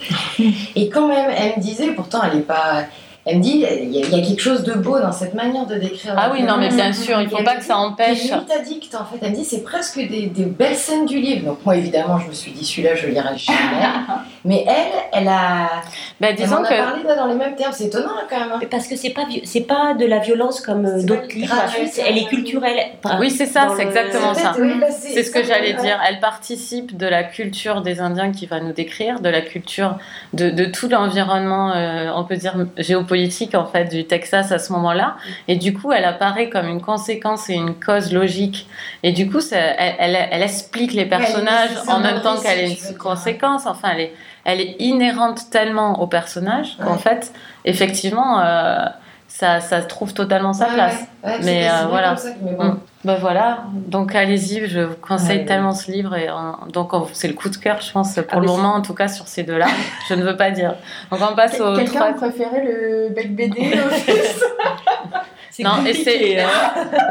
[0.76, 2.84] Et quand même, elle me disait, pourtant, elle est pas.
[3.26, 5.34] Elle me dit, il y, a- il y a quelque chose de beau dans cette
[5.34, 6.14] manière de décrire.
[6.18, 8.24] Ah oui, non, mais bien sûr, il faut Et pas elle que ça empêche.
[8.24, 9.18] Limite addict en fait.
[9.22, 11.46] Elle me dit c'est presque des, des belles scènes du livre.
[11.46, 13.58] Donc moi évidemment je me suis dit celui-là je le lirai jamais.
[14.46, 15.70] mais elle, elle a.
[16.20, 17.72] Bah, Elle disons m'en a que parlé là, dans les mêmes termes.
[17.74, 18.50] C'est étonnant quand même.
[18.56, 18.60] hein.
[18.70, 21.56] Parce que c'est pas c'est pas de la violence comme euh, C'est d'autres livres.
[21.90, 22.78] c'est- Elle est culturelle.
[23.06, 24.54] Enfin, Oui, c'est ça, c'est le- exactement ça.
[24.60, 25.98] Oui, bah, C'est ce que j'allais dire.
[26.10, 29.98] Elle participe de la culture des Indiens qui va nous décrire, de la culture
[30.34, 33.13] de, de tout l'environnement, euh, on peut dire géopolitique
[33.56, 35.16] en fait, du Texas à ce moment-là.
[35.48, 38.68] Et du coup, elle apparaît comme une conséquence et une cause logique.
[39.04, 42.90] Et du coup, ça- elle, elle, elle explique les personnages en même temps qu'elle est
[42.90, 43.66] une conséquence.
[43.66, 44.14] Enfin, elle est,
[44.46, 46.98] elle est inhérente tellement au personnage qu'en Ouais.
[46.98, 47.32] fait,
[47.66, 48.86] effectivement, euh,
[49.36, 50.96] ça, ça trouve totalement sa Ouais, place.
[51.24, 52.10] ouais, ouais, Mais, euh, voilà.
[52.10, 52.78] comme ça que- mais bon.
[53.04, 55.46] Ben voilà, donc allez-y, je vous conseille Ouais.
[55.46, 56.34] tellement ce livre et euh,
[56.72, 58.94] donc on- c'est le coup de cœur, je pense, pour Ah, le moment en tout
[58.94, 59.66] cas sur ces deux-là.
[60.08, 60.76] je ne veux pas dire.
[61.12, 62.08] Donc on passe au Quelqu'un trois.
[62.10, 64.44] a préféré le bec BD au fils
[65.50, 66.48] C'est Non, et hein.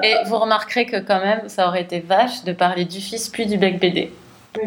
[0.04, 3.46] Et vous remarquerez que quand même, ça aurait été vache de parler du fils puis
[3.46, 4.12] du bec BD.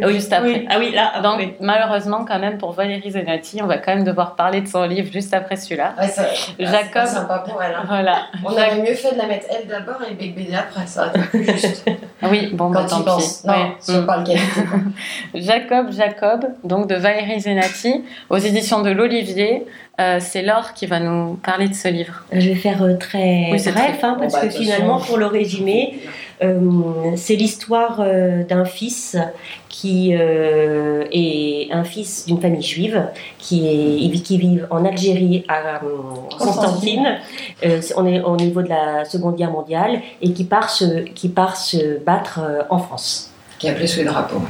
[0.04, 0.48] Oui, juste après.
[0.52, 0.68] oui.
[0.70, 1.22] Ah oui, là.
[1.22, 1.54] Donc, oui.
[1.60, 5.12] malheureusement, quand même, pour Valérie Zenati, on va quand même devoir parler de son livre
[5.14, 5.94] juste après celui-là.
[6.00, 6.26] Ouais, ça,
[6.60, 6.92] Jacob.
[6.94, 7.76] pas sympa pour elle.
[7.76, 7.84] hein.
[7.88, 8.24] Voilà.
[8.44, 11.02] On Jac- aurait mieux fait de la mettre elle d'abord et Bec BD après, ça
[11.08, 11.86] aurait été plus juste.
[12.24, 13.42] Oui, bon, bah, Quand tant tu penses.
[13.44, 13.48] pis.
[13.48, 13.72] Non, Ouais.
[13.80, 14.44] si on parle qualité.
[15.36, 19.66] Jacob, Jacob, donc de Valérie Zenati, aux éditions de l'Olivier.
[19.98, 22.26] Euh, c'est Laure qui va nous parler de ce livre.
[22.34, 25.00] Je vais faire euh, très Oui, c'est bref, très- hein, parce Bon, bah, que finalement,
[25.00, 26.10] pour le résumer, euh,
[27.16, 29.18] c'est l'histoire euh, d'un fils
[29.70, 33.08] qui euh, est un fils d'une famille juive
[33.40, 35.90] qui, est, qui vit en Algérie à euh,
[36.38, 37.18] Constantine.
[37.66, 41.30] Euh, on est au niveau de la Seconde Guerre mondiale et qui part se, qui
[41.30, 43.32] part se battre euh, en France.
[43.60, 44.42] Qui a appelé sous les drapeaux.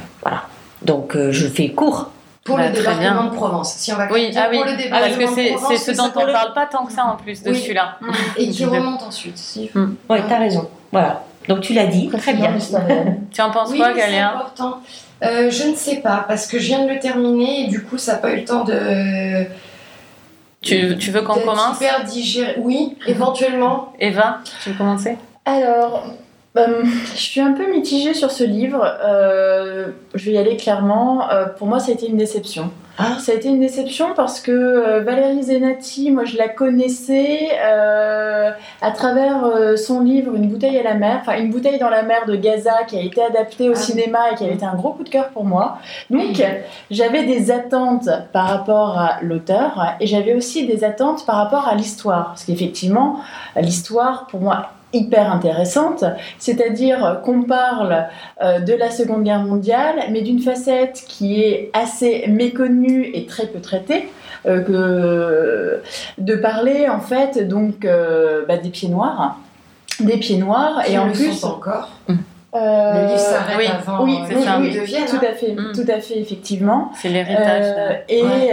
[0.82, 2.10] Donc euh, je fais court.
[2.44, 3.72] Pour Bah, le débarquement de Provence.
[3.74, 5.72] Si on va Oui, ah oui, pour le Ah, débarquement parce que de c'est Provence,
[5.78, 7.58] c'est ce dont on peut- parle pas tant que ça en plus de Oui.
[7.60, 7.98] celui-là.
[8.36, 9.36] Et qui remonte ensuite.
[9.36, 9.68] Si.
[10.08, 10.68] Ouais, t'as raison.
[10.92, 11.24] Voilà.
[11.48, 12.56] Donc tu l'as dit, très bien.
[13.32, 14.80] Tu en penses Oui, quoi, Galéa important.
[15.22, 17.98] Euh, je ne sais pas, parce que je viens de le terminer et du coup,
[17.98, 19.44] ça n'a pas eu le temps de.
[20.62, 22.04] tu, tu veux qu'on commence Super.
[22.58, 23.92] Oui, éventuellement.
[23.98, 25.16] Eva, tu veux commencer?
[25.44, 26.04] Alors,
[26.58, 26.82] euh,
[27.14, 28.84] je suis un peu mitigée sur ce livre.
[29.04, 31.30] Euh, je vais y aller clairement.
[31.30, 32.70] Euh, pour moi, ça a été une déception.
[32.98, 33.18] Ah.
[33.18, 37.50] Ça a été une déception parce que euh, Valérie Zenati, moi, je la connaissais
[38.80, 39.44] à travers
[39.76, 42.84] son livre Une bouteille à la mer, enfin Une bouteille dans la mer de Gaza,
[42.86, 43.76] qui a été adapté au Ah.
[43.76, 45.78] cinéma et qui avait été un gros coup de cœur pour moi.
[46.08, 46.42] Donc,
[46.90, 51.74] j'avais des attentes par rapport à l'auteur et j'avais aussi des attentes par rapport à
[51.74, 52.28] l'histoire.
[52.28, 53.20] Parce qu'effectivement,
[53.56, 56.04] l'histoire, pour moi, hyper intéressante,
[56.38, 58.06] c'est-à-dire qu'on parle
[58.42, 63.46] euh, de la Seconde Guerre mondiale, mais d'une facette qui est assez méconnue et très
[63.46, 64.08] peu traitée,
[64.46, 65.82] euh, que
[66.18, 69.36] de parler en fait donc euh, bah, des pieds noirs,
[70.00, 71.90] des pieds noirs et en le plus sont encore.
[72.08, 72.14] euh,
[72.54, 74.58] Le livre s'arrête oui, avant oui, euh, ça.
[74.58, 75.04] deviennent.
[75.06, 75.28] tout hein.
[75.30, 75.72] à fait, Mm.
[75.74, 76.90] tout à fait effectivement.
[77.00, 77.64] C'est l'héritage.
[77.76, 78.52] Euh, de- et Ouais.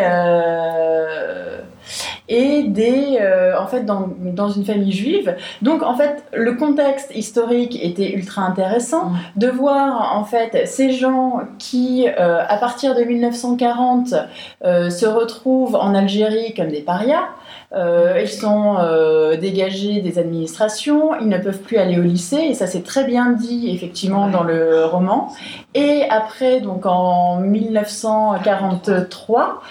[2.30, 7.12] Et des euh, en fait dans, dans une famille juive donc en fait le contexte
[7.16, 9.18] historique était ultra intéressant Mm.
[9.38, 14.14] de voir en fait ces gens qui euh, à partir de 1940
[14.64, 17.28] euh, se retrouvent en Algérie comme des parias
[17.76, 18.76] ils sont
[19.42, 23.32] dégagés des administrations, ils ne peuvent plus aller au lycée, et ça c'est très bien
[23.32, 24.32] dit effectivement Ouais.
[24.32, 25.34] dans le roman.
[25.74, 29.64] Et après, donc en 1943,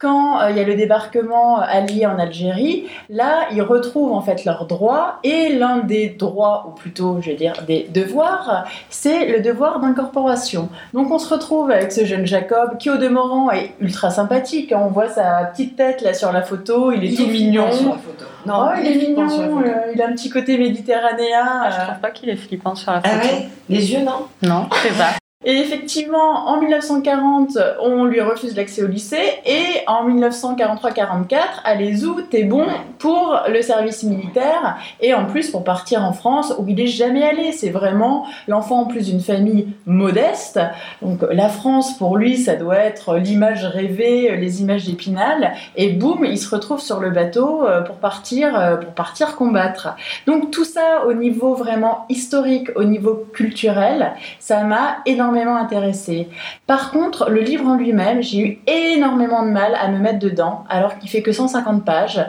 [0.00, 4.44] quand euh, il y a le débarquement allié en Algérie, là, ils retrouvent en fait
[4.46, 9.40] leurs droits et l'un des droits, ou plutôt, je vais dire, des devoirs, c'est le
[9.40, 10.70] devoir d'incorporation.
[10.94, 14.72] Donc on se retrouve avec ce jeune Jacob qui, au demeurant, est ultra sympathique.
[14.72, 14.80] hein.
[14.82, 17.70] On voit sa petite tête là sur la photo, il est tout mignon.
[17.70, 18.24] flippant sur la photo.
[18.48, 19.70] Oh, il est flippant sur la mignon, photo.
[19.70, 21.44] euh, il a un petit côté méditerranéen.
[21.44, 21.84] Ah, je euh.
[21.88, 23.34] trouve pas qu'il est flippant sur la Ah photo.
[23.34, 23.48] ouais?
[23.68, 24.26] Les yeux, non?
[24.42, 25.19] Non, sais pas.
[25.42, 32.20] Et effectivement, en 1940, on lui refuse l'accès au lycée, et en 1943-44, allez où
[32.20, 32.66] t'es bon
[32.98, 37.22] pour le service militaire, et en plus pour partir en France où il est jamais
[37.22, 37.52] allé.
[37.52, 40.60] C'est vraiment l'enfant en plus d'une famille modeste.
[41.00, 46.22] Donc la France, pour lui, ça doit être l'image rêvée, les images d'Épinal, et boum,
[46.22, 49.96] il se retrouve sur le bateau euh, pour partir, euh, pour partir combattre.
[50.26, 56.28] Donc tout ça au niveau vraiment historique, au niveau culturel, ça m'a énormément intéressée.
[56.66, 60.64] Par contre, le livre en lui-même, j'ai eu énormément de mal à me mettre dedans,
[60.68, 62.24] alors qu'il fait que 150 pages.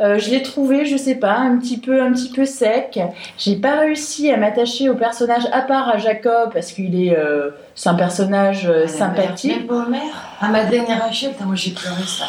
[0.00, 3.00] Euh, je l'ai trouvé, je sais pas, un petit peu, un petit peu sec.
[3.36, 7.50] J'ai pas réussi à m'attacher au personnage à part à Jacob parce qu'il est, euh,
[7.74, 9.58] c'est un personnage euh, sympathique.
[9.58, 9.98] Même pas Homer.
[10.40, 12.26] À Madeleine et Rachel, putain, moi j'ai pleuré ça.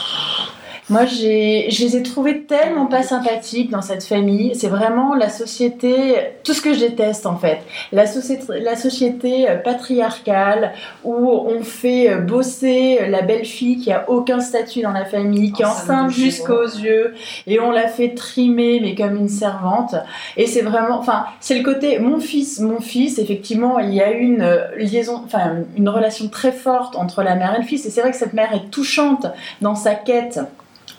[0.90, 4.56] Moi, je les ai trouvés tellement pas sympathiques dans cette famille.
[4.56, 7.60] C'est vraiment la société, tout ce que je déteste en fait.
[7.92, 10.74] La société, la société euh, patriarcale
[11.04, 15.62] où on fait euh, bosser la belle-fille qui a aucun statut dans la famille, qui
[15.62, 17.14] est Oh, ça enceinte jusqu'aux yeux,
[17.46, 19.94] et on la fait trimer mais comme une servante.
[20.38, 23.20] Et c'est vraiment, enfin, c'est le côté mon fils, mon fils.
[23.20, 27.54] Effectivement, il y a une euh, liaison, enfin, une relation très forte entre la mère
[27.56, 27.86] et le fils.
[27.86, 29.28] Et c'est vrai que cette mère est touchante
[29.62, 30.40] dans sa quête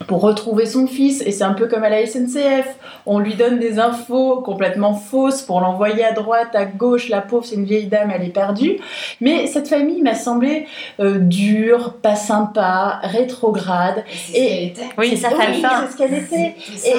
[0.06, 2.74] pour retrouver son fils et c'est un peu comme à la SNCF
[3.06, 7.44] on lui donne des infos complètement fausses pour l'envoyer à droite à gauche la pauvre
[7.44, 8.78] c'est une vieille dame elle est perdue
[9.20, 10.66] mais cette famille m'a semblé
[11.00, 14.88] euh, dure pas sympa rétrograde C'est ce Et- qu'elle était.
[14.98, 16.98] Oui, C'est sa Oui, c'est ce qu'elle était C'est et, ça.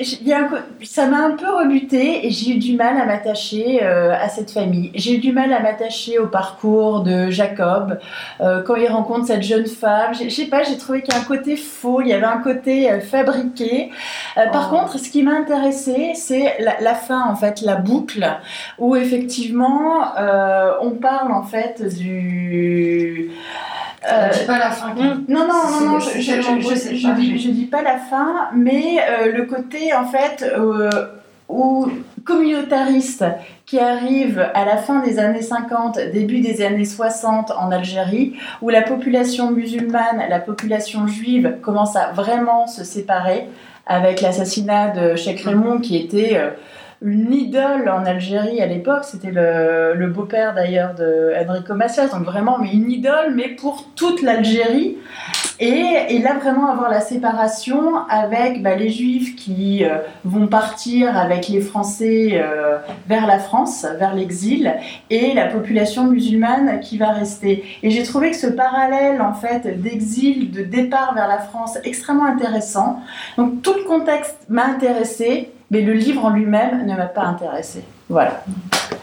[0.00, 2.58] et j- il y a un co- ça m'a un peu rebuté et j'ai eu
[2.58, 4.90] du mal à m'attacher euh, à cette famille.
[4.94, 7.98] J'ai eu du mal à m'attacher au parcours de Jacob
[8.40, 10.12] euh, quand il rencontre cette jeune femme.
[10.14, 12.00] Je sais pas, j'ai trouvé qu'il y a un côté faux.
[12.02, 13.90] Il y avait un un côté euh, fabriqué.
[14.36, 14.76] Euh, Par Oh.
[14.76, 18.26] contre, ce qui m'a intéressé, c'est la, la fin, en fait, la boucle,
[18.78, 23.30] où effectivement, euh, on parle en fait du.
[24.10, 24.94] euh, dis pas la fin.
[24.94, 27.96] non, non, non, non, C'est- je, je, je, je- je dis, je dis pas la
[27.96, 30.90] fin, mais euh, le côté en fait euh,
[31.48, 31.88] où
[32.24, 33.24] communautariste
[33.66, 38.68] qui arrive à la fin des années 50, début des années 60 en Algérie, où
[38.68, 43.46] la population musulmane, la population juive commence à vraiment se séparer
[43.86, 46.50] avec l'assassinat de Cheikh Raymond qui était euh,
[47.02, 52.24] une idole en Algérie à l'époque, c'était le, le beau-père d'ailleurs de Enrico Macias, donc
[52.24, 54.96] vraiment mais une idole, mais pour toute l'Algérie.
[55.60, 61.48] Et, là vraiment avoir la séparation avec bah, les Juifs qui euh, vont partir avec
[61.48, 64.74] les Français euh, vers la France, vers l'exil,
[65.10, 67.64] et la population musulmane qui va rester.
[67.82, 72.26] Et j'ai trouvé que ce parallèle en fait d'exil, de départ vers la France, extrêmement
[72.26, 73.00] intéressant.
[73.36, 77.84] Donc tout le contexte m'a intéressé, mais le livre en lui-même ne m'a pas intéressé.
[78.08, 78.42] Voilà.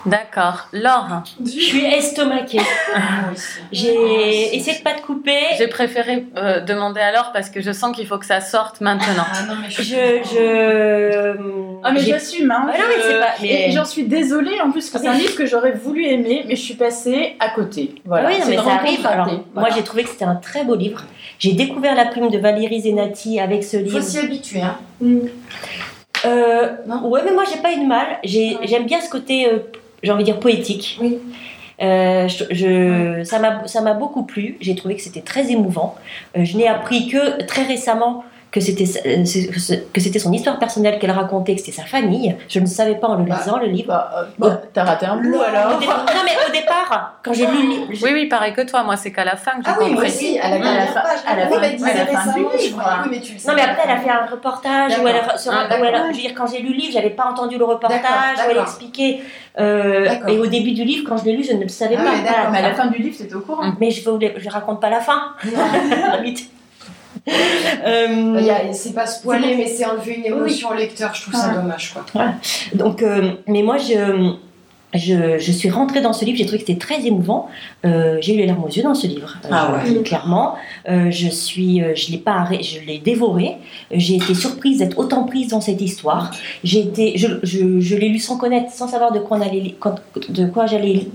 [0.06, 0.68] D'accord.
[0.74, 2.60] Laure, Je suis estomaquée.
[3.72, 5.38] J'ai essayé de pas te couper.
[5.58, 8.82] j'ai préféré euh, demander à Laure parce que je sens qu'il faut que ça sorte
[8.82, 9.24] maintenant.
[9.32, 9.94] Ah non, mais je Je,
[10.34, 11.36] je.
[11.84, 12.68] Ah mais j'assume, hein.
[12.74, 15.36] Ah non, mais pas- mais- Et j'en suis désolée en plus que c'est un livre
[15.36, 17.96] que j'aurais voulu aimer, mais je suis passée à côté.
[18.06, 18.30] Voilà.
[18.30, 19.06] oui, non, mais ça arrive.
[19.06, 19.30] Alors.
[19.56, 21.04] Moi, j'ai trouvé que c'était un très beau livre.
[21.40, 24.00] J'ai découvert la plume de Valérie Zenati avec ce livre.
[24.00, 24.62] faut s'y habituer.
[24.62, 24.78] Hein.
[26.26, 27.08] Euh, Non.
[27.08, 28.06] ouais, mais moi, j'ai pas eu de mal.
[28.24, 29.60] J'ai- J'aime bien ce côté, euh,
[30.04, 30.98] j'ai envie de dire, poétique.
[31.02, 31.18] Oui.
[31.82, 34.56] Euh, je, je- ça m'a ça m'a beaucoup plu.
[34.62, 35.96] J'ai trouvé que c'était très émouvant.
[36.38, 39.24] Euh, je n'ai appris que très récemment que c'était euh,
[39.94, 42.36] que c'était son histoire personnelle qu'elle racontait, que c'était sa famille.
[42.50, 43.38] Je ne savais pas en le Bah.
[43.40, 43.88] lisant le livre.
[43.88, 45.80] Bah, euh, bah, t'as raté un bout Au alors.
[45.80, 48.84] départ- non mais au départ, quand j'ai lu le livre, Oui, oui, pareil que toi.
[48.84, 50.86] Moi, c'est qu'à la fin que j'ai Ah oui, moi aussi, à la À la
[50.88, 51.20] fin- page.
[51.26, 52.78] à la Oui, fin- mais du récemment, je livre.
[52.78, 52.98] crois.
[53.04, 53.48] Oui, mais tu le sais.
[53.48, 55.94] Non mais après elle a fait un reportage où elle Ah, où d'accord.
[56.12, 58.48] je veux dire quand j'ai lu le livre j'avais pas entendu le reportage où elle
[58.50, 58.64] d'accord.
[58.64, 59.22] expliquait
[59.60, 62.04] euh, et au début du livre quand je l'ai lu je ne le savais Ah
[62.04, 62.50] pas.
[62.52, 63.64] Mais à la fin du livre, c'était au courant.
[63.80, 65.36] mais je ne je raconte pas la fin
[67.86, 71.14] Euh, C'est pas spoiler, mais c'est enlever une émotion au lecteur.
[71.14, 71.56] Je trouve ça Ouais.
[71.56, 71.94] dommage.
[71.94, 72.26] Quoi.
[72.74, 74.34] donc euh, mais moi je
[74.94, 77.48] je, je suis rentrée dans ce livre, j'ai trouvé que c'était très émouvant.
[77.86, 80.56] Euh, j'ai eu les larmes aux yeux dans ce livre, euh, Ah clairement.
[80.90, 83.56] Euh, je suis, je l'ai pas, je l'ai dévoré.
[83.92, 86.32] J'ai été surprise d'être autant prise dans cette histoire.
[86.66, 89.62] J'ai été, je, je, je l'ai lu sans connaître, sans savoir de quoi on allait,
[89.62, 89.96] li- quand-
[90.28, 91.08] de quoi j'allais,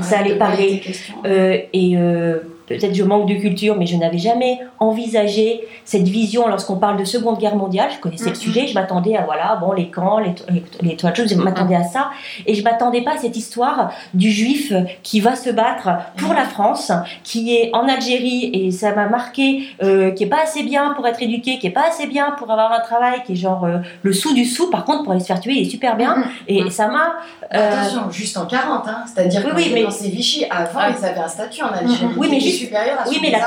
[0.00, 0.82] ça allait Ouais, parler.
[1.26, 2.38] Euh, et euh,
[2.78, 7.04] peut-être je manque de culture, mais je n'avais jamais envisagé cette vision lorsqu'on parle de
[7.04, 7.90] Seconde Guerre mondiale.
[7.94, 10.96] Je connaissais le sujet, je m'attendais à voilà, bon, les camps, les, to- les, les
[10.96, 12.10] toiles chaudes, je m'attendais à ça.
[12.46, 16.44] Et je m'attendais pas à cette histoire du juif qui va se battre pour la
[16.44, 16.92] France,
[17.24, 21.06] qui est en Algérie, et ça m'a marqué, euh, qui est pas assez bien pour
[21.06, 23.78] être éduqué, qui est pas assez bien pour avoir un travail, qui est genre euh,
[24.02, 26.24] le sou du sou, par contre, pour aller se faire tuer, il est super bien.
[26.48, 27.14] Et ça m'a.
[27.54, 29.04] euh, Attention, juste en 40, hein.
[29.06, 32.06] c'est-à-dire Oui, que oui, mais- dans ces Vichy, avant, ils avaient un statut en Algérie.
[32.16, 33.40] Oui, mais juste- à oui, mais la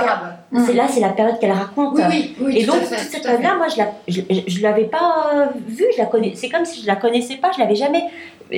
[0.66, 1.96] c'est là, c'est la période qu'elle raconte.
[1.96, 2.58] Oui, oui, oui.
[2.58, 3.68] Et tout donc, à fait, toute cette période-là, moi,
[4.08, 6.34] je je l'avais pas vue, je la connais.
[6.36, 8.04] C'est comme si je la connaissais pas, je l'avais jamais,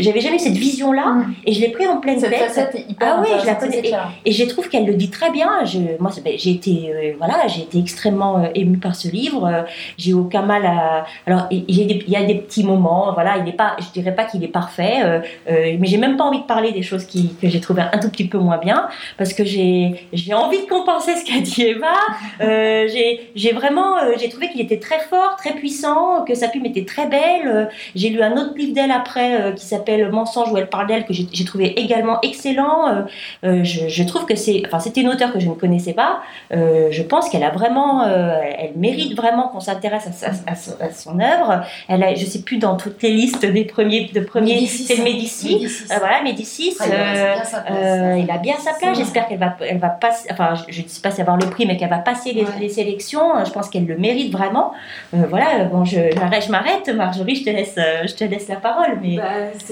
[0.02, 1.34] j'avais jamais eu cette vision-là, Mm.
[1.46, 2.40] et je l'ai pris en pleine Cette tête.
[2.48, 3.82] facette est hyper Ah oui, je la connais.
[3.82, 4.12] clair.
[4.26, 5.50] Et je trouve qu'elle le dit très bien.
[5.66, 9.46] Je, moi, ben, j'ai été, euh, voilà, j'ai été extrêmement euh, émue par ce livre.
[9.46, 9.62] Euh,
[9.98, 11.06] j'ai aucun mal à.
[11.28, 11.82] Alors, il y,
[12.16, 13.14] a des- petits moments.
[13.14, 16.24] Voilà, il n'est pas, je dirais pas qu'il est parfait, euh, mais j'ai même pas
[16.26, 18.88] envie de parler des choses qui, que j'ai trouvé un tout petit peu moins bien,
[19.18, 21.94] parce que j'ai, j'ai envie de compenser ce qu'a dit Eva.
[22.40, 26.86] J'ai, j'ai vraiment, j'ai trouvé qu'il était très fort, très puissant, que sa plume était
[26.86, 27.70] très belle.
[27.96, 31.14] J'ai lu un autre livre d'elle après qui s'appelle Mensonge où elle parle d'elle que
[31.14, 32.88] j'ai, trouvé également excellent.
[32.90, 33.02] Euh,
[33.44, 36.22] euh, je, je trouve que c'est, enfin, c'était une auteure que je ne connaissais pas.
[36.54, 40.56] Euh, je pense qu'elle a vraiment, euh, elle mérite vraiment qu'on s'intéresse à, sa- à
[40.56, 41.62] son- à son œuvre.
[41.88, 45.04] Elle a, je sais plus dans toutes les listes des premiers, de premiers, c'est le.
[45.04, 45.56] Médicis.
[45.56, 45.86] Médicis.
[45.92, 46.76] Euh, voilà, Médicis.
[46.80, 47.56] Ah, il place.
[47.72, 48.98] euh, il a bien sa place.
[48.98, 50.28] J'espère qu'elle va, elle va passer.
[50.32, 52.50] Enfin, je ne sais pas si avoir le prix, mais qu'elle va passer les, Ouais.
[52.60, 53.44] les sélections.
[53.46, 54.74] Je pense qu'elle le mérite vraiment.
[55.14, 55.66] Voilà.
[55.66, 57.36] Bon, je, je m'arrête, Marjorie.
[57.36, 59.00] Je te laisse, je te laisse la parole.
[59.02, 59.24] Mais Bah,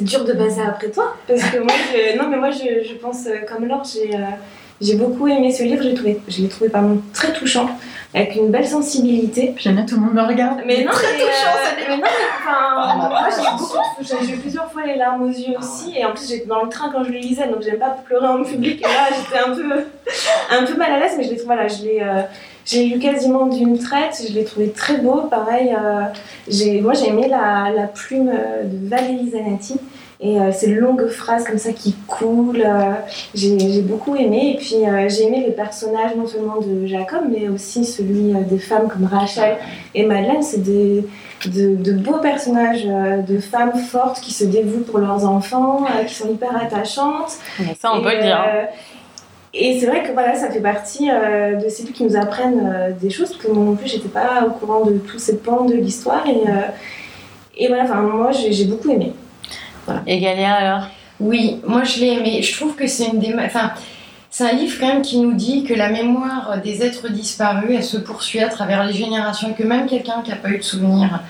[0.04, 2.94] c'est dur de passer après toi parce que moi je, non mais moi je, je
[2.96, 4.20] pense euh, comme Laure j'ai euh,
[4.82, 7.70] j'ai beaucoup aimé ce livre j'ai trouvé je l'ai trouvé pardon très touchant
[8.14, 10.60] avec une belle sensibilité J'aime bien tout le monde me regarde.
[10.68, 14.34] mais non Très touchant, euh, ce mais non mais enfin moi j'ai beaucoup j'ai j'ai
[14.34, 16.92] eu plusieurs fois les larmes aux yeux aussi et en plus j'étais dans le train
[16.92, 19.64] quand je le lisais donc j'aime pas pleurer en public et là j'étais un peu
[20.52, 22.22] un peu mal à l'aise mais je l'ai trouvé voilà je l'ai euh,
[22.66, 25.24] j'ai lu quasiment d'une traite, je l'ai trouvé très beau.
[25.30, 26.04] Pareil, euh,
[26.48, 28.32] j'ai, moi j'ai aimé la, la plume
[28.64, 29.76] de Valérie Zanatti.
[30.26, 32.94] Et euh, ces longues phrases comme ça qui coulent, euh,
[33.36, 34.54] j'ai beaucoup aimé.
[34.54, 38.40] Et puis euh, j'ai aimé les personnages non seulement de Jacob, mais aussi celui euh,
[38.50, 39.58] des femmes comme Rachel
[39.94, 40.42] et Madeleine.
[40.42, 41.04] C'est de,
[41.46, 46.56] de beaux personnages de femmes fortes qui se dévouent pour leurs enfants, qui sont hyper
[46.56, 47.34] attachantes.
[47.82, 48.46] Ça, on Et, peut le dire.
[48.48, 48.64] euh,
[49.54, 52.64] et c'est vrai que voilà, ça fait partie euh, de ces livres qui nous apprennent
[52.74, 55.38] euh, des choses, parce que moi non plus, j'étais pas au courant de tous ces
[55.38, 56.24] pans de l'histoire.
[56.28, 56.62] Et, euh,
[57.58, 59.12] et voilà, enfin, moi, j'ai j'ai beaucoup aimé.
[60.08, 60.88] Et Galia, alors?
[61.20, 62.42] Oui, moi je l'ai aimé.
[62.42, 63.34] Je trouve que c'est une des.
[63.34, 63.72] Enfin,
[64.30, 67.84] c'est un livre quand même qui nous dit que la mémoire des êtres disparus, elle
[67.84, 70.64] se poursuit à travers les générations et que même quelqu'un qui n'a pas eu de
[70.64, 71.22] souvenir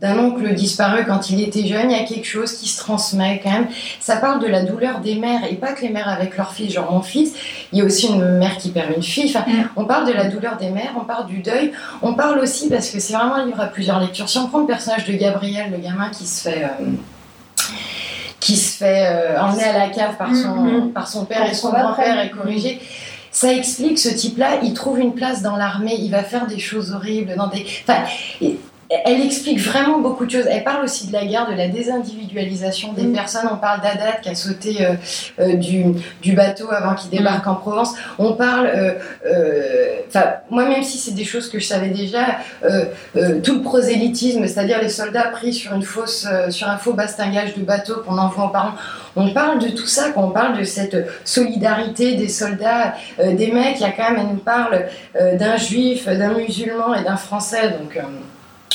[0.00, 3.40] d'un oncle disparu quand il était jeune, il y a quelque chose qui se transmet
[3.42, 3.68] quand même.
[4.00, 6.72] Ça parle de la douleur des mères et pas que les mères avec leur fils,
[6.72, 7.32] genre mon fils.
[7.72, 9.32] Il y a aussi une mère qui perd une fille.
[9.34, 11.72] Enfin, on parle de la douleur des mères, on parle du deuil.
[12.02, 14.28] On parle aussi parce que c'est vraiment un livre à plusieurs lectures.
[14.28, 16.84] Si on prend le personnage de Gabriel, le gamin qui se fait euh,
[18.40, 20.92] qui se fait euh, emmener à la cave par son, Mhm.
[20.92, 21.84] par son père et son son père.
[21.84, 22.80] grand-père et corrigé.
[23.32, 26.92] Ça explique ce type-là, il trouve une place dans l'armée, il va faire des choses
[26.92, 27.66] horribles dans des.
[27.86, 28.02] Enfin,
[29.04, 30.46] elle explique vraiment beaucoup de choses.
[30.48, 33.14] Elle parle aussi de la guerre, de la désindividualisation des Mhm.
[33.14, 33.48] personnes.
[33.52, 34.94] On parle d'Adat qui a sauté euh,
[35.40, 35.84] euh, du,
[36.22, 37.94] du bateau avant qu'il débarque en Provence.
[38.18, 38.92] On parle, euh,
[39.26, 42.38] euh, moi même si c'est des choses que je savais déjà,
[43.42, 47.62] tout le prosélytisme, c'est-à-dire les soldats pris sur une fausse, sur un faux bastingage de
[47.62, 48.74] bateau qu'on envoie aux parents.
[49.16, 53.76] On parle de tout ça, quand on parle de cette solidarité des soldats, des mecs.
[53.78, 54.86] Il y a quand même, elle nous parle
[55.38, 57.98] d'un juif, d'un musulman et d'un français, donc.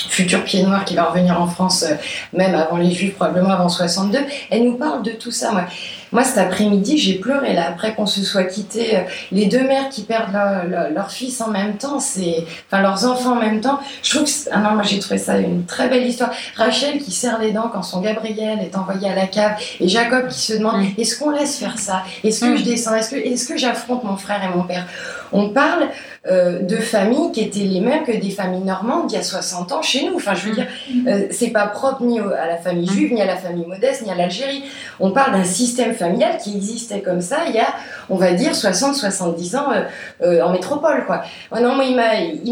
[0.10, 1.96] Futur pied noir qui va revenir en France, euh,
[2.34, 4.20] même avant les Juifs, probablement avant 62.
[4.50, 5.52] Elle nous parle de tout ça.
[5.52, 5.66] Moi,
[6.12, 8.98] moi cet après-midi, j'ai pleuré là, après qu'on se soit quitté.
[8.98, 9.00] euh,
[9.32, 13.06] les deux mères qui perdent leur, leur- leur fils en même temps, c'est, enfin leurs
[13.06, 13.80] enfants en même temps.
[14.04, 16.32] Je trouve que, c'est- ah non, moi j'ai trouvé ça une très belle histoire.
[16.56, 20.28] Rachel qui serre les dents quand son Gabriel est envoyé à la cave et Jacob
[20.28, 20.88] qui se demande Mm.
[20.98, 22.04] est-ce qu'on laisse faire ça?
[22.24, 22.58] Est-ce que Mm.
[22.58, 22.96] je descends?
[22.96, 24.86] Est-ce que, est-ce que j'affronte mon frère et mon père?
[25.34, 25.88] On parle
[26.30, 29.72] euh, de familles qui étaient les mêmes que des familles normandes il y a 60
[29.72, 30.18] ans chez nous.
[30.18, 30.68] Enfin, je veux dire,
[31.08, 34.12] euh, c'est pas propre ni à la famille juive, ni à la famille modeste, ni
[34.12, 34.64] à l'Algérie.
[35.00, 35.94] On parle d'un système
[36.40, 37.68] qui existait comme ça il y a,
[38.10, 39.84] on va dire, 60-70 ans euh,
[40.22, 41.24] euh, en métropole, quoi.
[41.52, 41.96] Oh non, moi, il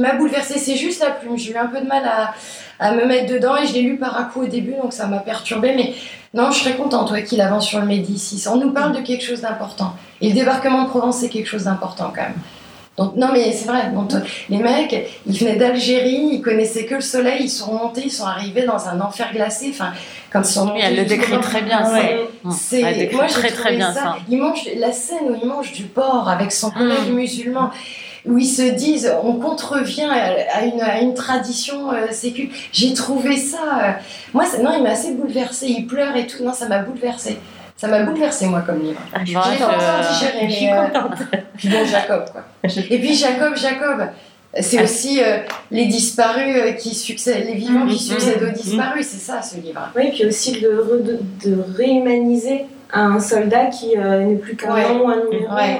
[0.02, 0.60] m'a, bouleversé.
[0.60, 1.38] C'est juste la plume.
[1.38, 2.04] J'ai eu un peu de mal
[2.80, 5.08] à, me mettre dedans et je l'ai lu par à coup au début, donc ça
[5.08, 5.74] m'a perturbé.
[5.76, 5.94] Mais
[6.34, 8.48] non, je serais contente, toi, qu'il avance sur le Médicis.
[8.48, 9.94] On nous parle de quelque chose d'important.
[10.22, 12.34] Et le débarquement de Provence, c'est quelque chose d'important quand même.
[13.00, 13.90] Donc, non, mais c'est vrai.
[13.94, 14.12] Donc,
[14.50, 18.26] les mecs, ils venaient d'Algérie, ils connaissaient que le soleil, ils sont montés, ils sont
[18.26, 19.68] arrivés dans un enfer glacé.
[19.72, 19.94] Enfin,
[20.32, 20.80] quand ils sont montés.
[20.82, 21.92] Oui, elle le décrit très bien.
[21.94, 22.28] Ouais.
[22.52, 24.02] C'est moi très, très bien ça.
[24.02, 24.16] ça.
[24.30, 27.14] Il mange la scène où il mange du porc avec son collègue Mm.
[27.16, 27.70] musulman.
[28.26, 30.04] Où ils se disent, on contrevient
[30.54, 32.50] à une, à une tradition euh, sécu.
[32.74, 33.58] J'ai trouvé ça.
[33.82, 33.92] euh,
[34.34, 35.68] moi, ça- non, il m'a assez bouleversé.
[35.68, 36.44] Il pleure et tout.
[36.44, 37.38] Non, ça m'a bouleversé.
[37.80, 39.00] Ça m'a bouleversé, moi, comme livre.
[39.14, 41.18] Bon, J'ai encore je- digéré, Je suis euh, contente.
[41.58, 42.44] puis bon, Jacob, quoi.
[42.90, 44.08] Et puis Jacob, Jacob.
[44.60, 45.38] C'est aussi euh,
[45.72, 47.98] les disparus euh, qui succèdent, les vivants qui Mhm.
[48.00, 49.06] succèdent aux disparus.
[49.08, 49.80] C'est ça, ce livre.
[49.96, 51.20] Oui, puis aussi de, re- de,
[51.50, 54.90] de réhumaniser un soldat qui euh, n'est plus qu'un Ouais.
[54.90, 55.54] nom ou un numéro.
[55.56, 55.80] Ouais.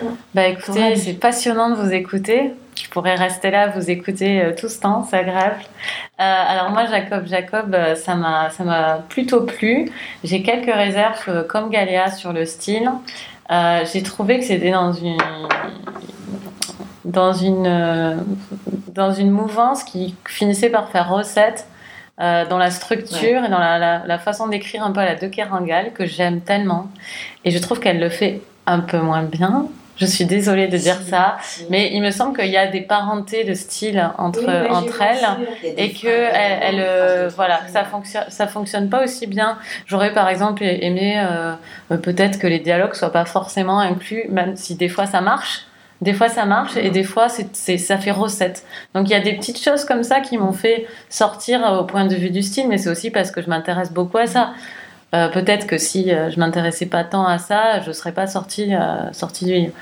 [0.00, 0.04] euh.
[0.34, 2.52] Bah écoutez, c'est passionnant de vous écouter.
[2.82, 5.56] Je pourrais rester là, vous écouter euh, tout ce temps, c'est agréable.
[5.60, 9.90] Euh, alors moi, Jacob, Jacob, euh, ça m'a, ça m'a plutôt plu.
[10.24, 12.90] J'ai quelques réserves, comme Galéa, sur le style.
[13.92, 15.18] J'ai trouvé que c'était dans une,
[17.04, 18.24] dans une,
[18.94, 21.66] dans une mouvance qui finissait par faire recette.
[22.20, 25.14] euh, dans la structure et dans la, la- la façon d'écrire un peu à la
[25.14, 26.88] De Kerangal que j'aime tellement
[27.44, 29.66] et je trouve qu'elle le fait un peu moins bien
[30.02, 31.64] je suis désolée de dire Si, ça, si.
[31.70, 35.26] mais il me semble qu'il y a des parentés de style entre, Oui, entre elles
[35.76, 39.58] et que elle, elle, euh, voilà que ça fonctionne ça fonctionne pas aussi bien.
[39.86, 44.74] J'aurais par exemple aimé euh, peut-être que les dialogues soient pas forcément inclus, même si
[44.74, 45.66] des fois ça marche.
[46.00, 48.64] Des fois ça marche et des fois c'est, ça fait recette.
[48.92, 52.06] Donc il y a des petites choses comme ça qui m'ont fait sortir au point
[52.06, 54.52] de vue du style, mais c'est aussi parce que je m'intéresse beaucoup à ça.
[55.14, 58.74] Euh, peut-être que si euh, je m'intéressais pas tant à ça, je serais pas sortie,
[58.74, 59.72] euh, sortie du livre.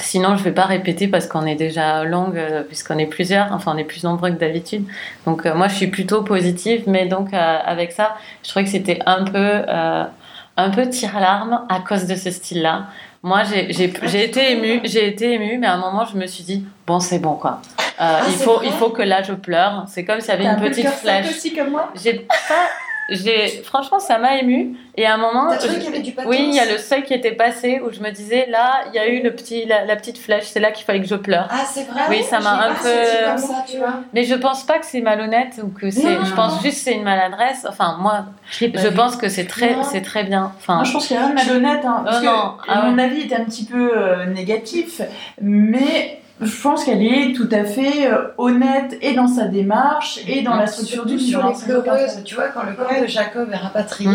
[0.00, 3.78] Sinon, je vais pas répéter parce qu'on est déjà longue, puisqu'on est plusieurs, enfin on
[3.78, 4.84] est plus nombreux que d'habitude.
[5.24, 8.70] Donc euh, moi, je suis plutôt positive, mais donc euh, avec ça, je trouvais que
[8.70, 10.04] c'était un peu, euh,
[10.56, 12.86] un peu tir à l'arme à cause de ce style-là.
[13.22, 16.44] Moi, j'ai, j'ai été émue, j'ai été émue, mais à un moment, je me suis
[16.44, 17.60] dit, bon, c'est bon quoi.
[18.00, 19.84] Euh, il faut, il faut que là, je pleure.
[19.86, 21.30] C'est comme s'il y avait un une petite flèche.
[21.30, 22.68] aussi comme moi J'ai pas,
[23.64, 24.76] franchement, ça m'a ému.
[24.96, 26.78] Et à un moment, je- qu'il y avait du pathos oui, il y a le
[26.78, 29.64] seuil qui était passé où je me disais, là, il y a eu le petit,
[29.66, 31.48] la, la petite flèche, c'est là qu'il fallait que je pleure.
[31.50, 33.94] Ah, c'est vrai Oui, ça m'a un pas peu- senti comme ça, tu vois.
[34.12, 36.14] Mais je pense pas que c'est malhonnête ou que c'est.
[36.16, 36.24] Non.
[36.24, 37.66] Je pense juste que c'est une maladresse.
[37.68, 39.82] Enfin, moi, Je pense que c'est très, Non.
[39.82, 40.52] c'est très bien.
[40.56, 41.84] Enfin, Moi, je pense qu'il y a rien de malhonnête.
[41.84, 45.00] Hein, parce Non, que non, ah mon avis est un petit peu euh, négatif,
[45.40, 50.42] mais je pense qu'elle est tout à fait euh, honnête et dans sa démarche et
[50.42, 53.48] dans la structure du sur hein, les pleureuses, tu vois, quand le corps de Jacob
[53.52, 54.10] est rapatrié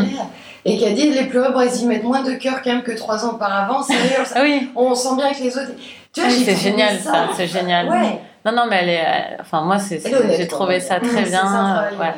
[0.66, 2.92] et qu'elle dit les pleureuses, bon, elles y mettent moins de cœur quand même que
[2.92, 5.72] trois ans auparavant, c'est vrai, ah oui, on sent bien que les autres.
[6.14, 7.88] Tu vois, oui, j'ai c'est génial ça, c'est génial.
[7.88, 9.06] Ouais, Non, non, mais elle est.
[9.06, 10.02] euh, Enfin, moi, c'est,
[10.38, 11.42] j'ai trouvé ça Mm, très bien.
[11.46, 12.14] ça, euh, ouais.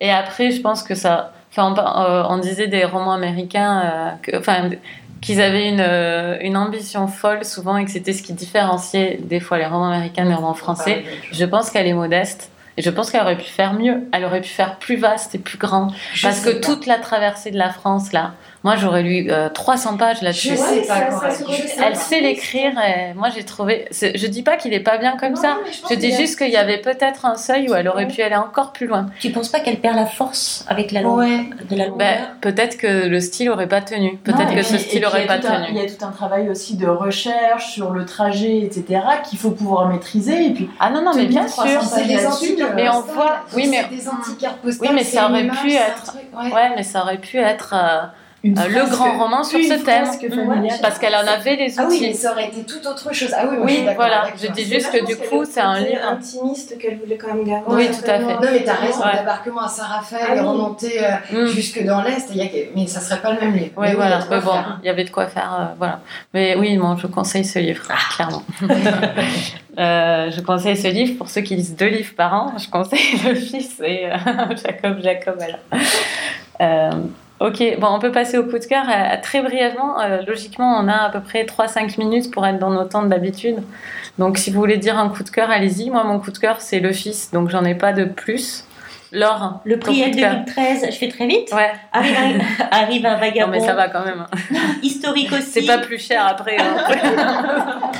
[0.00, 1.32] Et après, je pense que ça.
[1.50, 1.74] Enfin,
[2.28, 4.70] on, euh, disait des romans américains, euh, que- enfin,
[5.22, 9.40] qu'ils avaient une, euh, une ambition folle souvent et que c'était ce qui différenciait des
[9.40, 11.04] fois les romans américains des romans français.
[11.30, 12.50] Je pense qu'elle est modeste.
[12.78, 14.08] Et je pense qu'elle aurait pu faire mieux.
[14.12, 15.88] Elle aurait pu faire plus vaste et plus grand.
[16.14, 16.60] Je Parce que pas.
[16.60, 18.32] toute la traversée de la France, là,
[18.64, 20.52] moi j'aurais lu euh, 300 pages là-dessus.
[20.52, 20.86] Ouais,
[21.84, 23.86] Elle sait l'écrire et moi j'ai trouvé.
[23.92, 25.56] Je dis pas qu'il est pas bien comme Non, ça.
[25.90, 28.72] Je dis juste qu'il y avait peut-être un seuil où elle aurait pu aller encore
[28.72, 29.06] plus loin.
[29.20, 31.44] Tu penses pas qu'elle perd la force avec la longue Ouais.
[31.70, 31.96] de la longueur?
[31.98, 34.16] Ben, peut-être que le style aurait pas tenu.
[34.18, 35.78] Peut-être que ce style aurait il y a pas tout un- Il tenu.
[35.78, 39.88] y a tout un travail aussi de recherche sur le trajet, etc., qu'il faut pouvoir
[39.88, 40.46] maîtriser.
[40.46, 41.82] Et puis, Ah non, non, mais bien tenir 300 sûr.
[41.82, 43.84] C'est des anticartes mais on voit- oui, mais-.
[44.80, 46.52] Oui, mais ça aurait pu être- ouais.
[46.52, 47.74] Ouais, mais ça aurait pu être
[48.44, 50.04] euh, le grand roman sur ce thème.
[50.82, 52.16] Parce qu'elle en avait les Ah oui, mais outils.
[52.18, 53.32] ça aurait été tout autre chose.
[53.36, 54.24] Ah oui, moi, je suis Oui, voilà.
[54.42, 56.00] Je dis juste que du coup, c'est un livre.
[56.10, 57.64] intimiste qu'elle voulait quand même garder.
[57.68, 58.20] Oui, tout à fait.
[58.22, 59.12] Non, mais t'as raison, Ouais.
[59.12, 61.46] le débarquement à Saint-Raphaël Ah remonté euh, Mm.
[61.46, 63.72] jusque dans l'Est, il y a mais ça serait pas le même livre.
[63.76, 64.18] Oui, Mais voilà.
[64.30, 66.00] Mais bon, il y avait de quoi faire, euh, voilà.
[66.34, 67.82] Mais oui, bon, je conseille ce livre,
[68.16, 68.42] clairement.
[69.78, 72.52] Euh, je conseille ce livre pour ceux qui lisent deux livres par an.
[72.58, 74.16] Je conseille Le Fils et euh,
[74.62, 76.90] Jacob, Jacob, voilà.
[77.44, 80.00] Ok, bon, on peut passer au coup de cœur euh, très brièvement.
[80.00, 83.56] Euh, logiquement, on a à peu près 3-5 minutes pour être dans nos temps d'habitude.
[84.18, 85.90] Donc, si vous voulez dire un coup de cœur, allez-y.
[85.90, 88.64] Moi, mon coup de cœur, c'est Le Fils, donc j'en ai pas de plus.
[89.10, 90.32] Laure, Le prix coup est de cœur.
[90.36, 91.52] 2013, je fais très vite.
[91.52, 94.24] Ouais, Arrive un, arrive un non, vagabond mais ça va quand même.
[94.82, 95.42] historique aussi.
[95.50, 96.56] C'est pas plus cher après.
[96.58, 96.76] hein.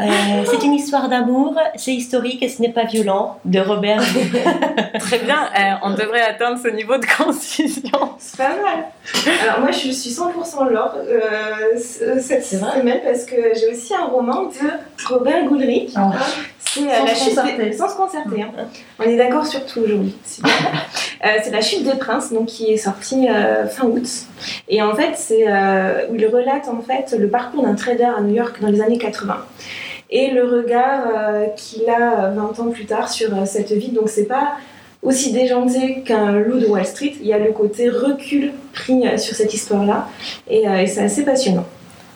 [0.00, 0.04] Euh,
[0.48, 4.00] c'est une histoire d'amour, c'est historique et ce n'est pas violent, de Robert.
[5.00, 8.12] Très bien, euh, on devrait atteindre ce niveau de concision.
[8.18, 8.84] C'est pas mal.
[9.42, 14.44] Alors moi je suis 100% Laure euh, cette semaine parce que j'ai aussi un roman
[14.44, 15.90] de Robert Goulric.
[15.96, 16.10] Ah.
[16.60, 17.64] C'est euh, Sans la se chute concerter.
[17.64, 17.72] des...
[17.72, 18.42] sans se concerter.
[18.42, 18.50] hein.
[18.98, 20.14] On est d'accord sur tout aujourd'hui.
[21.24, 24.06] Euh, c'est la chute des princes donc qui est sortie euh, fin août.
[24.68, 28.20] Et en fait c'est euh, où il relate en fait le parcours d'un trader à
[28.20, 29.36] New York dans les années 80
[30.10, 33.90] et le regard euh, qu'il a euh, 20 ans plus tard sur euh, cette vie.
[33.90, 34.52] Donc c'est pas
[35.02, 37.14] aussi déjanté qu'un loup de Wall Street.
[37.20, 40.08] Il y a le côté recul pris euh, sur cette histoire-là
[40.48, 41.64] et, euh, et c'est assez passionnant.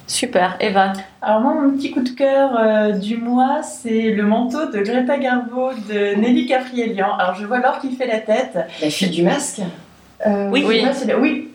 [0.08, 0.92] Super, Eva.
[1.22, 5.16] Alors moi, mon petit coup de cœur euh, du mois, c'est le manteau de Greta
[5.16, 7.14] Garbo de Nelly Caprielian.
[7.18, 8.58] Alors je vois Laure qui fait la tête.
[8.82, 9.60] La fille du masque.
[10.26, 10.64] Euh, Oui.
[10.66, 11.48] oui, c'est la- oui.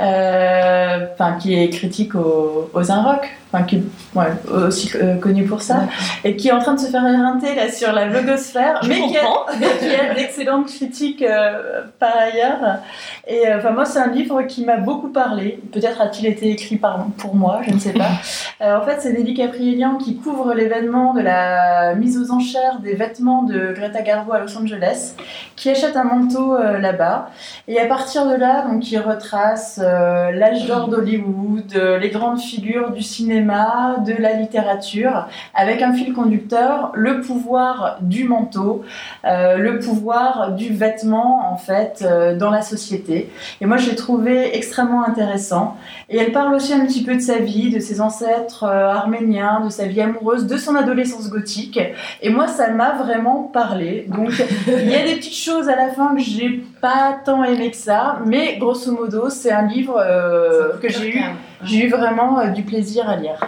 [0.00, 3.82] Euh, Enfin, qui est critique au- aux Inrock, enfin qui
[4.14, 5.82] ouais, aussi euh, connu pour ça,
[6.24, 9.16] et qui est en train de se faire éreinter là sur la blogosphère, mais qui,
[9.16, 9.46] a, comprends.
[9.60, 12.78] mais qui a d'excellentes critiques euh, par ailleurs.
[13.26, 15.60] Et euh, enfin moi, c'est un livre qui m'a beaucoup parlé.
[15.72, 18.10] Peut-être a-t-il été écrit par, pour moi, je ne sais pas.
[18.60, 22.94] Euh, en fait, c'est Nelly Caprielian qui couvre l'événement de la mise aux enchères des
[22.94, 25.14] vêtements de Greta Garbo à Los Angeles,
[25.56, 27.30] qui achète un manteau là-bas.
[27.66, 33.02] Et à partir de là, donc, il retrace l'âge d'or d'Hollywood, les grandes figures du
[33.02, 38.84] cinéma, de la littérature, avec un fil conducteur, le pouvoir du manteau,
[39.24, 43.30] euh, le pouvoir du vêtement, en fait, euh, dans la société.
[43.60, 45.76] Et moi, je l'ai trouvé extrêmement intéressant.
[46.08, 49.60] Et elle parle aussi un petit peu de sa vie, de ses ancêtres euh, arméniens,
[49.64, 51.78] de sa vie amoureuse, de son adolescence gothique.
[52.20, 54.06] Et moi, ça m'a vraiment parlé.
[54.08, 54.30] Donc,
[54.66, 57.76] il y a des petites choses à la fin que j'ai pas tant aimé que
[57.78, 61.22] ça, mais grosso modo, c'est un livre euh, que j'ai eu,
[61.64, 63.38] j'ai eu vraiment euh, du plaisir à lire.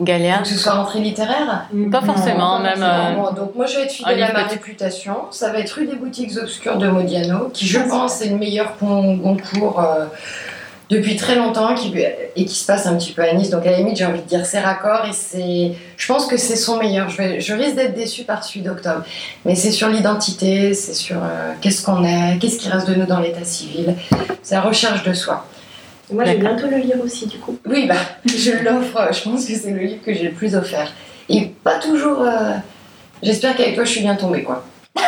[0.00, 0.38] Galia.
[0.38, 1.66] Que ce soit rentrée littéraire.
[1.92, 2.82] Pas forcément, Non, même.
[2.82, 5.14] euh, Donc moi je vais être fidèle à ma réputation.
[5.30, 8.78] Ça va être rue des boutiques obscures de Modiano, qui je pense est le meilleur
[8.78, 10.06] con- concours euh,
[10.90, 11.92] depuis très longtemps qui,
[12.36, 13.50] et qui se passe un petit peu à Nice.
[13.50, 16.36] Donc à la limite j'ai envie de dire c'est raccord et c'est, je pense que
[16.36, 17.08] c'est son meilleur.
[17.08, 19.04] Je, vais, je risque d'être déçue par celui d'octobre,
[19.44, 23.06] mais c'est sur l'identité, c'est sur euh, qu'est-ce qu'on est, qu'est-ce qui reste de nous
[23.06, 23.94] dans l'état civil.
[24.42, 25.46] C'est la recherche de soi.
[26.10, 27.56] Et moi je vais bientôt le lire aussi du coup.
[27.66, 27.94] Oui, bah,
[28.26, 29.10] je l'offre.
[29.12, 30.92] Je pense que c'est le livre que j'ai le plus offert.
[31.28, 32.22] Et pas toujours.
[32.22, 32.54] euh,
[33.22, 34.64] J'espère qu'avec toi, je suis bien tombée, quoi.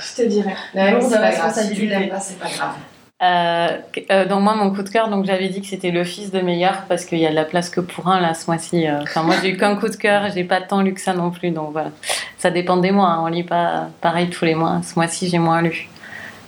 [0.00, 0.54] Je te dirai.
[0.74, 1.32] Mais bon, Lourde c'est pas grave.
[1.32, 1.86] Si tu responsabilité.
[1.86, 2.74] l'aimes pas, c'est pas grave.
[3.22, 3.78] Euh,
[4.10, 6.40] euh, donc moi mon coup de cœur donc j'avais dit que c'était le fils de
[6.40, 9.02] meilleur parce qu'il y a de la place que pour un là ce mois-ci euh.
[9.02, 11.30] enfin moi j'ai eu qu'un coup de cœur j'ai pas tant lu que ça non
[11.30, 11.92] plus donc voilà.
[12.38, 13.22] Ça dépend des mois hein.
[13.22, 14.80] on lit pas pareil tous les mois.
[14.82, 15.88] Ce mois-ci j'ai moins lu.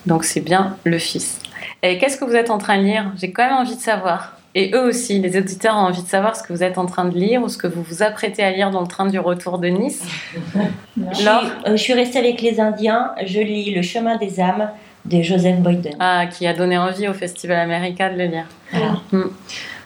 [0.07, 1.39] Donc c'est bien le fils.
[1.85, 3.13] Et qu'est-ce que vous êtes en train de lire?
[3.17, 4.33] J'ai quand même envie de savoir.
[4.57, 7.05] Et eux aussi les auditeurs ont envie de savoir ce que vous êtes en train
[7.05, 9.59] de lire ou ce que vous vous apprêtez à lire dans le train du retour
[9.59, 10.05] de Nice.
[10.97, 13.13] Je suis, Laure euh, je suis restée avec les Indiens.
[13.25, 14.71] Je lis Le chemin des âmes
[15.11, 15.95] de Joseph Boyden.
[16.01, 18.97] ah, qui a donné envie au Festival America de le lire Voilà.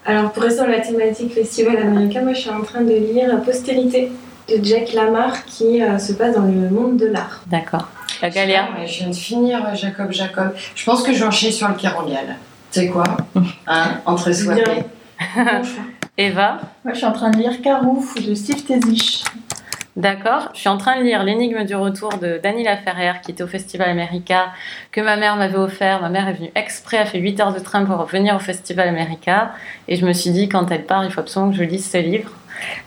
[0.07, 3.41] Alors, pour rester dans la thématique Festival américain, moi je suis en train de lire
[3.43, 4.11] Postérité
[4.49, 7.43] de Jack Lamar qui euh, se passe dans le monde de l'art.
[7.47, 7.89] d'accord
[8.23, 10.53] la Galia Ouais, je viens de finir euh, Jacob Jacob.
[10.75, 12.37] Je pense que je vais enchaîner sur le Carongal.
[12.73, 13.05] Tu sais quoi?
[13.67, 14.55] Hein, Entre soi.
[16.19, 16.61] Eva?
[16.85, 19.25] Moi, je suis en train de lire Carouf de Steve Tezich.
[19.97, 20.51] D'accord.
[20.55, 23.49] Je suis en train de lire L'énigme du retour de Dany Laferrière qui était au
[23.49, 24.53] Festival America,
[24.93, 26.01] que ma mère m'avait offert.
[26.01, 28.89] Ma mère est venue exprès, a fait 8 heures de train pour venir au Festival
[28.89, 29.53] America.
[29.89, 31.99] Et je me suis dit, quand elle part, il faut absolument que je lise ce
[31.99, 32.31] livre.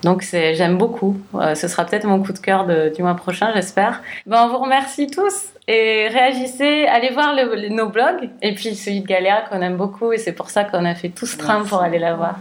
[0.03, 1.17] Donc c'est, j'aime beaucoup.
[1.36, 4.01] Euh, ce sera peut-être mon coup de cœur de- du mois prochain, j'espère.
[4.26, 5.34] Ben, on vous remercie tous
[5.67, 6.86] et réagissez.
[6.88, 10.17] Allez voir le- le- nos blogs et puis celui de Galéa qu'on aime beaucoup et
[10.17, 12.36] c'est pour ça qu'on a fait tout ce train pour aller la voir.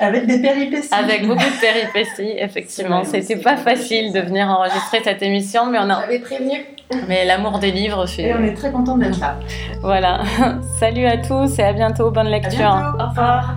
[0.00, 0.88] Avec des péripéties.
[0.92, 3.02] Avec beaucoup de péripéties, effectivement.
[3.04, 6.64] C'est C'était c'est pas facile de venir enregistrer cette émission, mais on a, J'avais prévenu.
[7.08, 8.34] mais l'amour des livres Et fait.
[8.38, 9.36] on est très content d'être là.
[9.80, 10.20] Voilà.
[10.78, 12.10] Salut à tous et à bientôt.
[12.10, 12.58] Bonne À lecture.
[12.58, 12.98] bientôt.
[13.04, 13.54] Au revoir.